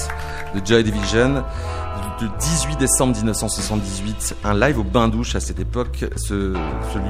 de 0.54 0.64
Joy 0.64 0.84
Division 0.84 1.42
du 2.18 2.28
18 2.38 2.78
décembre 2.78 3.16
1978, 3.16 4.36
un 4.44 4.54
live 4.54 4.78
au 4.78 4.84
bain-douche 4.84 5.34
à 5.34 5.40
cette 5.40 5.58
époque. 5.58 6.04
Ce, 6.16 6.54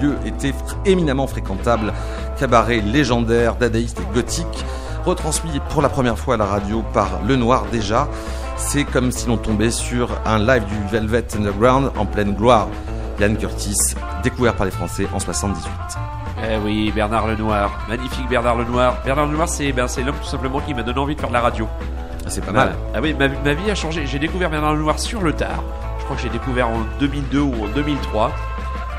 lieu 0.01 0.17
était 0.25 0.55
éminemment 0.85 1.27
fréquentable, 1.27 1.93
cabaret 2.39 2.81
légendaire, 2.81 3.57
dadaïste 3.57 4.01
et 4.01 4.15
gothique, 4.15 4.65
retransmis 5.05 5.61
pour 5.71 5.83
la 5.83 5.89
première 5.89 6.19
fois 6.19 6.35
à 6.35 6.39
la 6.39 6.47
radio 6.47 6.83
par 6.93 7.23
Le 7.27 7.37
Noir 7.37 7.67
déjà. 7.71 8.09
C'est 8.57 8.85
comme 8.85 9.13
si 9.13 9.27
l'on 9.29 9.37
tombait 9.37 9.71
sur 9.71 10.11
un 10.25 10.39
live 10.39 10.65
du 10.65 10.91
Velvet 10.91 11.27
Underground 11.37 11.93
en 11.97 12.07
pleine 12.07 12.35
gloire. 12.35 12.69
Ian 13.21 13.35
Curtis, 13.35 13.95
découvert 14.23 14.57
par 14.57 14.65
les 14.65 14.73
Français 14.73 15.07
en 15.15 15.21
78. 15.21 16.16
Eh 16.43 16.57
oui, 16.63 16.93
Bernard 16.95 17.27
Lenoir, 17.27 17.71
magnifique 17.89 18.29
Bernard 18.29 18.57
Lenoir. 18.57 18.99
Bernard 19.05 19.27
Lenoir, 19.27 19.49
c'est 19.49 19.73
ben, 19.73 19.87
l'homme 20.05 20.17
tout 20.17 20.29
simplement 20.29 20.61
qui 20.61 20.75
m'a 20.75 20.83
donné 20.83 20.99
envie 20.99 21.15
de 21.15 21.21
faire 21.21 21.31
de 21.31 21.35
la 21.35 21.41
radio. 21.41 21.67
C'est 22.29 22.45
pas 22.45 22.53
mal. 22.53 22.75
Ah 22.95 22.99
oui, 23.01 23.15
ma, 23.15 23.29
ma 23.29 23.55
vie 23.55 23.71
a 23.71 23.75
changé. 23.75 24.07
J'ai 24.07 24.19
découvert 24.19 24.51
Bernard 24.51 24.75
Lenoir 24.75 24.99
sur 24.99 25.23
le 25.23 25.33
tard. 25.33 25.63
Je 25.99 26.05
crois 26.05 26.17
que 26.17 26.23
j'ai 26.23 26.29
découvert 26.29 26.69
en 26.69 26.81
2002 27.01 27.41
ou 27.41 27.65
en 27.65 27.69
2003. 27.69 28.33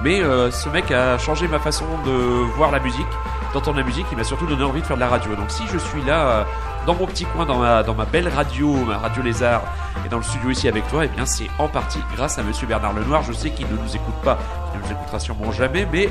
Mais 0.03 0.21
euh, 0.21 0.51
ce 0.51 0.69
mec 0.69 0.91
a 0.91 1.17
changé 1.17 1.47
ma 1.47 1.59
façon 1.59 1.85
de 2.05 2.11
voir 2.55 2.71
la 2.71 2.79
musique, 2.79 3.07
d'entendre 3.53 3.77
la 3.77 3.83
musique. 3.83 4.05
Il 4.11 4.17
m'a 4.17 4.23
surtout 4.23 4.45
donné 4.45 4.63
envie 4.63 4.81
de 4.81 4.85
faire 4.85 4.95
de 4.95 5.01
la 5.01 5.07
radio. 5.07 5.35
Donc 5.35 5.49
si 5.49 5.63
je 5.71 5.77
suis 5.77 6.01
là, 6.03 6.27
euh, 6.27 6.43
dans 6.85 6.95
mon 6.95 7.05
petit 7.05 7.25
coin, 7.25 7.45
dans 7.45 7.57
ma, 7.57 7.83
dans 7.83 7.95
ma 7.95 8.05
belle 8.05 8.27
radio, 8.29 8.73
ma 8.85 8.97
radio 8.97 9.23
Lézard, 9.23 9.63
et 10.05 10.09
dans 10.09 10.17
le 10.17 10.23
studio 10.23 10.51
ici 10.51 10.67
avec 10.67 10.87
toi, 10.87 11.05
eh 11.05 11.07
bien 11.07 11.25
c'est 11.25 11.47
en 11.59 11.67
partie 11.67 11.99
grâce 12.15 12.37
à 12.37 12.43
Monsieur 12.43 12.67
Bernard 12.67 12.93
Lenoir. 12.93 13.23
Je 13.23 13.33
sais 13.33 13.49
qu'il 13.49 13.67
ne 13.67 13.73
nous 13.73 13.95
écoute 13.95 14.15
pas, 14.23 14.37
qu'il 14.71 14.79
ne 14.81 14.85
nous 14.85 14.91
écoutera 14.91 15.19
sûrement 15.19 15.51
jamais, 15.51 15.87
mais 15.91 16.09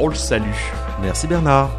on 0.00 0.08
le 0.08 0.14
salue. 0.14 0.44
Merci 1.02 1.26
Bernard. 1.26 1.70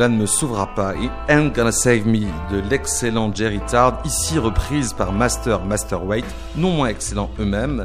Cela 0.00 0.08
ne 0.08 0.16
me 0.16 0.24
sauvera 0.24 0.74
pas. 0.74 0.94
Et 0.94 1.10
Ain't 1.28 1.50
Gonna 1.54 1.72
Save 1.72 2.06
Me 2.06 2.20
de 2.50 2.66
l'excellent 2.70 3.30
Jerry 3.34 3.60
Tard, 3.70 4.00
ici 4.06 4.38
reprise 4.38 4.94
par 4.94 5.12
Master 5.12 5.62
Master 5.62 6.06
Weight, 6.06 6.24
non 6.56 6.70
moins 6.70 6.88
excellent 6.88 7.28
eux-mêmes. 7.38 7.84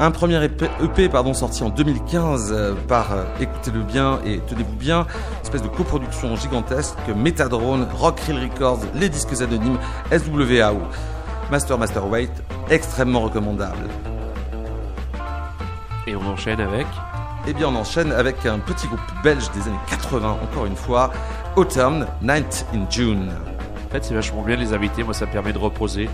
Un 0.00 0.10
premier 0.10 0.42
EP, 0.42 0.70
EP, 0.82 1.10
pardon, 1.10 1.34
sorti 1.34 1.62
en 1.62 1.68
2015 1.68 2.50
euh, 2.50 2.74
par, 2.88 3.12
euh, 3.12 3.24
écoutez-le 3.40 3.82
bien 3.82 4.20
et 4.24 4.40
tenez-vous 4.46 4.76
bien, 4.76 5.06
espèce 5.42 5.60
de 5.60 5.68
coproduction 5.68 6.34
gigantesque, 6.34 6.96
Metadrone, 7.14 7.88
Rock 7.92 8.20
Reel 8.20 8.38
Records, 8.50 8.80
les 8.94 9.10
disques 9.10 9.42
anonymes, 9.42 9.78
SWAO. 10.10 10.80
Master 11.50 11.76
Master 11.76 12.08
Weight, 12.08 12.32
extrêmement 12.70 13.20
recommandable. 13.20 13.90
Et 16.06 16.16
on 16.16 16.26
enchaîne 16.26 16.60
avec. 16.62 16.86
Eh 17.46 17.52
bien, 17.52 17.68
on 17.68 17.76
enchaîne 17.76 18.10
avec 18.12 18.46
un 18.46 18.58
petit 18.58 18.86
groupe 18.86 19.00
belge 19.22 19.50
des 19.52 19.62
années 19.68 19.76
80, 19.88 20.38
encore 20.42 20.64
une 20.66 20.76
fois, 20.76 21.12
Autumn, 21.56 22.06
Night 22.22 22.64
in 22.74 22.90
June. 22.90 23.30
En 23.86 23.90
fait, 23.90 24.02
c'est 24.02 24.14
vachement 24.14 24.42
bien 24.42 24.56
de 24.56 24.62
les 24.62 24.72
inviter. 24.72 25.02
Moi, 25.02 25.12
ça 25.12 25.26
me 25.26 25.30
permet 25.30 25.52
de 25.52 25.58
reposer. 25.58 26.08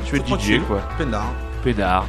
Je 0.00 0.06
suis 0.06 0.18
DJ, 0.18 0.60
quoi. 0.66 0.80
Peinard. 0.98 1.32
Pédard. 1.62 2.06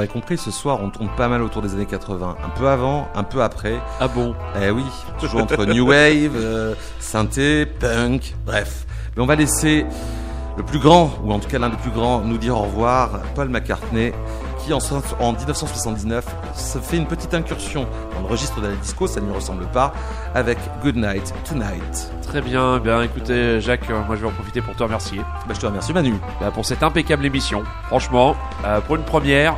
L'aurez 0.00 0.08
compris, 0.08 0.38
ce 0.38 0.50
soir, 0.50 0.78
on 0.82 0.88
tourne 0.90 1.10
pas 1.16 1.28
mal 1.28 1.42
autour 1.42 1.60
des 1.62 1.74
années 1.74 1.86
80. 1.86 2.36
Un 2.44 2.48
peu 2.50 2.68
avant, 2.68 3.08
un 3.14 3.22
peu 3.22 3.42
après. 3.42 3.74
Ah 4.00 4.08
bon? 4.08 4.34
Eh 4.60 4.70
oui, 4.70 4.84
toujours 5.18 5.42
entre 5.42 5.66
New 5.66 5.88
Wave, 5.88 6.32
euh, 6.36 6.74
synthé, 6.98 7.66
punk, 7.66 8.34
bref. 8.46 8.86
Mais 9.16 9.22
on 9.22 9.26
va 9.26 9.34
laisser 9.36 9.84
le 10.56 10.62
plus 10.62 10.78
grand, 10.78 11.10
ou 11.22 11.32
en 11.32 11.38
tout 11.38 11.48
cas 11.48 11.58
l'un 11.58 11.68
des 11.68 11.76
plus 11.76 11.90
grands, 11.90 12.20
nous 12.20 12.38
dire 12.38 12.56
au 12.56 12.62
revoir, 12.62 13.10
Paul 13.34 13.48
McCartney, 13.50 14.12
qui 14.64 14.72
en, 14.72 14.80
so- 14.80 15.02
en 15.18 15.32
1979 15.32 16.24
se 16.54 16.78
fait 16.78 16.96
une 16.96 17.06
petite 17.06 17.32
incursion 17.34 17.86
dans 18.14 18.20
le 18.22 18.26
registre 18.26 18.60
de 18.60 18.68
la 18.68 18.74
disco, 18.76 19.06
ça 19.06 19.20
ne 19.20 19.26
lui 19.26 19.34
ressemble 19.34 19.66
pas, 19.66 19.92
avec 20.34 20.58
Good 20.82 20.96
Night 20.96 21.32
Tonight. 21.48 22.12
Très 22.26 22.40
bien. 22.42 22.76
Eh 22.76 22.80
Bien, 22.80 23.02
écoutez, 23.02 23.60
Jacques, 23.60 23.88
euh, 23.90 24.00
moi 24.06 24.16
je 24.16 24.20
vais 24.22 24.28
en 24.28 24.32
profiter 24.32 24.60
pour 24.62 24.76
te 24.76 24.82
remercier 24.82 25.18
Bah, 25.48 25.54
je 25.54 25.60
te 25.60 25.66
remercie 25.66 25.92
Manu. 25.92 26.14
bah, 26.40 26.50
pour 26.52 26.64
cette 26.64 26.82
impeccable 26.82 27.26
émission. 27.26 27.64
Franchement, 27.88 28.36
euh, 28.64 28.80
pour 28.80 28.96
une 28.96 29.02
première, 29.04 29.54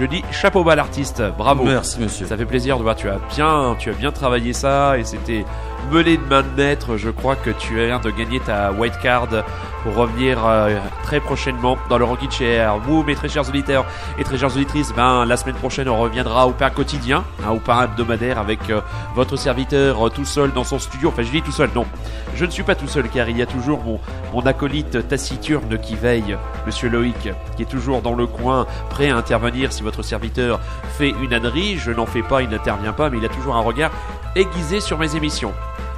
je 0.00 0.06
dis 0.06 0.24
chapeau 0.32 0.64
bas 0.64 0.74
l'artiste. 0.74 1.22
Bravo. 1.36 1.62
Merci 1.64 2.00
monsieur. 2.00 2.26
Ça 2.26 2.34
fait 2.34 2.46
plaisir 2.46 2.78
de 2.78 2.82
voir. 2.82 2.96
Tu 2.96 3.10
as 3.10 3.18
bien, 3.34 3.76
tu 3.78 3.90
as 3.90 3.92
bien 3.92 4.10
travaillé 4.10 4.54
ça 4.54 4.96
et 4.96 5.04
c'était 5.04 5.44
mené 5.90 6.16
de 6.16 6.24
main 6.24 6.42
de 6.42 6.48
maître. 6.56 6.96
Je 6.96 7.10
crois 7.10 7.36
que 7.36 7.50
tu 7.50 7.74
viens 7.74 8.00
de 8.00 8.10
gagner 8.10 8.40
ta 8.40 8.72
white 8.72 8.98
card 9.00 9.28
pour 9.82 9.94
revenir 9.94 10.38
euh, 10.44 10.78
très 11.02 11.20
prochainement 11.20 11.78
dans 11.88 11.98
le 11.98 12.04
Rockin' 12.04 12.30
Chair. 12.30 12.78
Vous, 12.78 13.02
mes 13.02 13.14
très 13.14 13.28
chers 13.28 13.48
auditeurs 13.48 13.84
et 14.18 14.24
très 14.24 14.38
chères 14.38 14.54
auditrices, 14.54 14.92
ben 14.94 15.24
la 15.24 15.36
semaine 15.36 15.54
prochaine 15.54 15.88
on 15.88 15.98
reviendra 15.98 16.46
au 16.46 16.52
pain 16.52 16.70
quotidien, 16.70 17.24
hein, 17.44 17.50
au 17.50 17.58
pain 17.58 17.84
hebdomadaire 17.84 18.38
avec 18.38 18.70
euh, 18.70 18.80
votre 19.14 19.36
serviteur 19.36 20.06
euh, 20.06 20.10
tout 20.10 20.24
seul 20.24 20.52
dans 20.52 20.64
son 20.64 20.78
studio. 20.78 21.08
Enfin, 21.08 21.22
je 21.22 21.30
dis 21.30 21.42
tout 21.42 21.52
seul, 21.52 21.70
non. 21.74 21.86
Je 22.34 22.44
ne 22.44 22.50
suis 22.50 22.62
pas 22.62 22.74
tout 22.74 22.88
seul 22.88 23.08
car 23.08 23.28
il 23.28 23.38
y 23.38 23.42
a 23.42 23.46
toujours 23.46 23.82
mon, 23.82 24.00
mon 24.32 24.40
acolyte 24.46 25.08
taciturne 25.08 25.78
qui 25.78 25.94
veille, 25.94 26.36
Monsieur 26.66 26.88
Loïc, 26.88 27.30
qui 27.56 27.62
est 27.62 27.66
toujours 27.66 28.02
dans 28.02 28.14
le 28.14 28.26
coin, 28.26 28.66
prêt 28.90 29.10
à 29.10 29.16
intervenir 29.16 29.72
si 29.72 29.82
votre 29.82 30.02
serviteur 30.02 30.60
fait 30.98 31.14
une 31.22 31.32
ânerie. 31.32 31.78
Je 31.78 31.90
n'en 31.90 32.06
fais 32.06 32.22
pas, 32.22 32.42
il 32.42 32.50
n'intervient 32.50 32.92
pas, 32.92 33.10
mais 33.10 33.18
il 33.18 33.24
a 33.24 33.28
toujours 33.28 33.56
un 33.56 33.60
regard 33.60 33.90
aiguisé 34.36 34.80
sur 34.80 34.98
mes 34.98 35.16
émissions. 35.16 35.52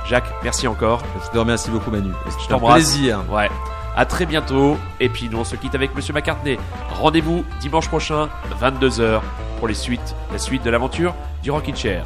Jacques, 0.09 0.33
merci 0.43 0.67
encore. 0.67 1.03
Je 1.25 1.31
te 1.31 1.39
remercie 1.39 1.71
beaucoup 1.71 1.91
Manu. 1.91 2.11
Je 2.43 2.49
t'embrasse. 2.49 2.75
plaisir. 2.75 3.21
Ouais. 3.31 3.49
À 3.97 4.05
très 4.05 4.27
bientôt. 4.27 4.77
Et 5.01 5.09
puis 5.09 5.29
nous 5.29 5.39
on 5.39 5.45
se 5.45 5.57
quitte 5.57 5.75
avec 5.75 5.95
Monsieur 5.95 6.13
McCartney. 6.13 6.59
Rendez-vous 6.91 7.45
dimanche 7.61 7.89
prochain, 7.89 8.29
22h, 8.61 9.21
pour 9.59 9.69
les 9.69 9.75
suites, 9.75 10.15
la 10.33 10.39
suite 10.39 10.65
de 10.65 10.71
l'aventure 10.71 11.15
du 11.43 11.51
Rockin' 11.51 11.77
Chair. 11.77 12.05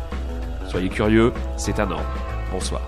Soyez 0.69 0.89
curieux, 0.89 1.33
c'est 1.57 1.79
un 1.81 1.91
ordre. 1.91 2.05
Bonsoir. 2.53 2.81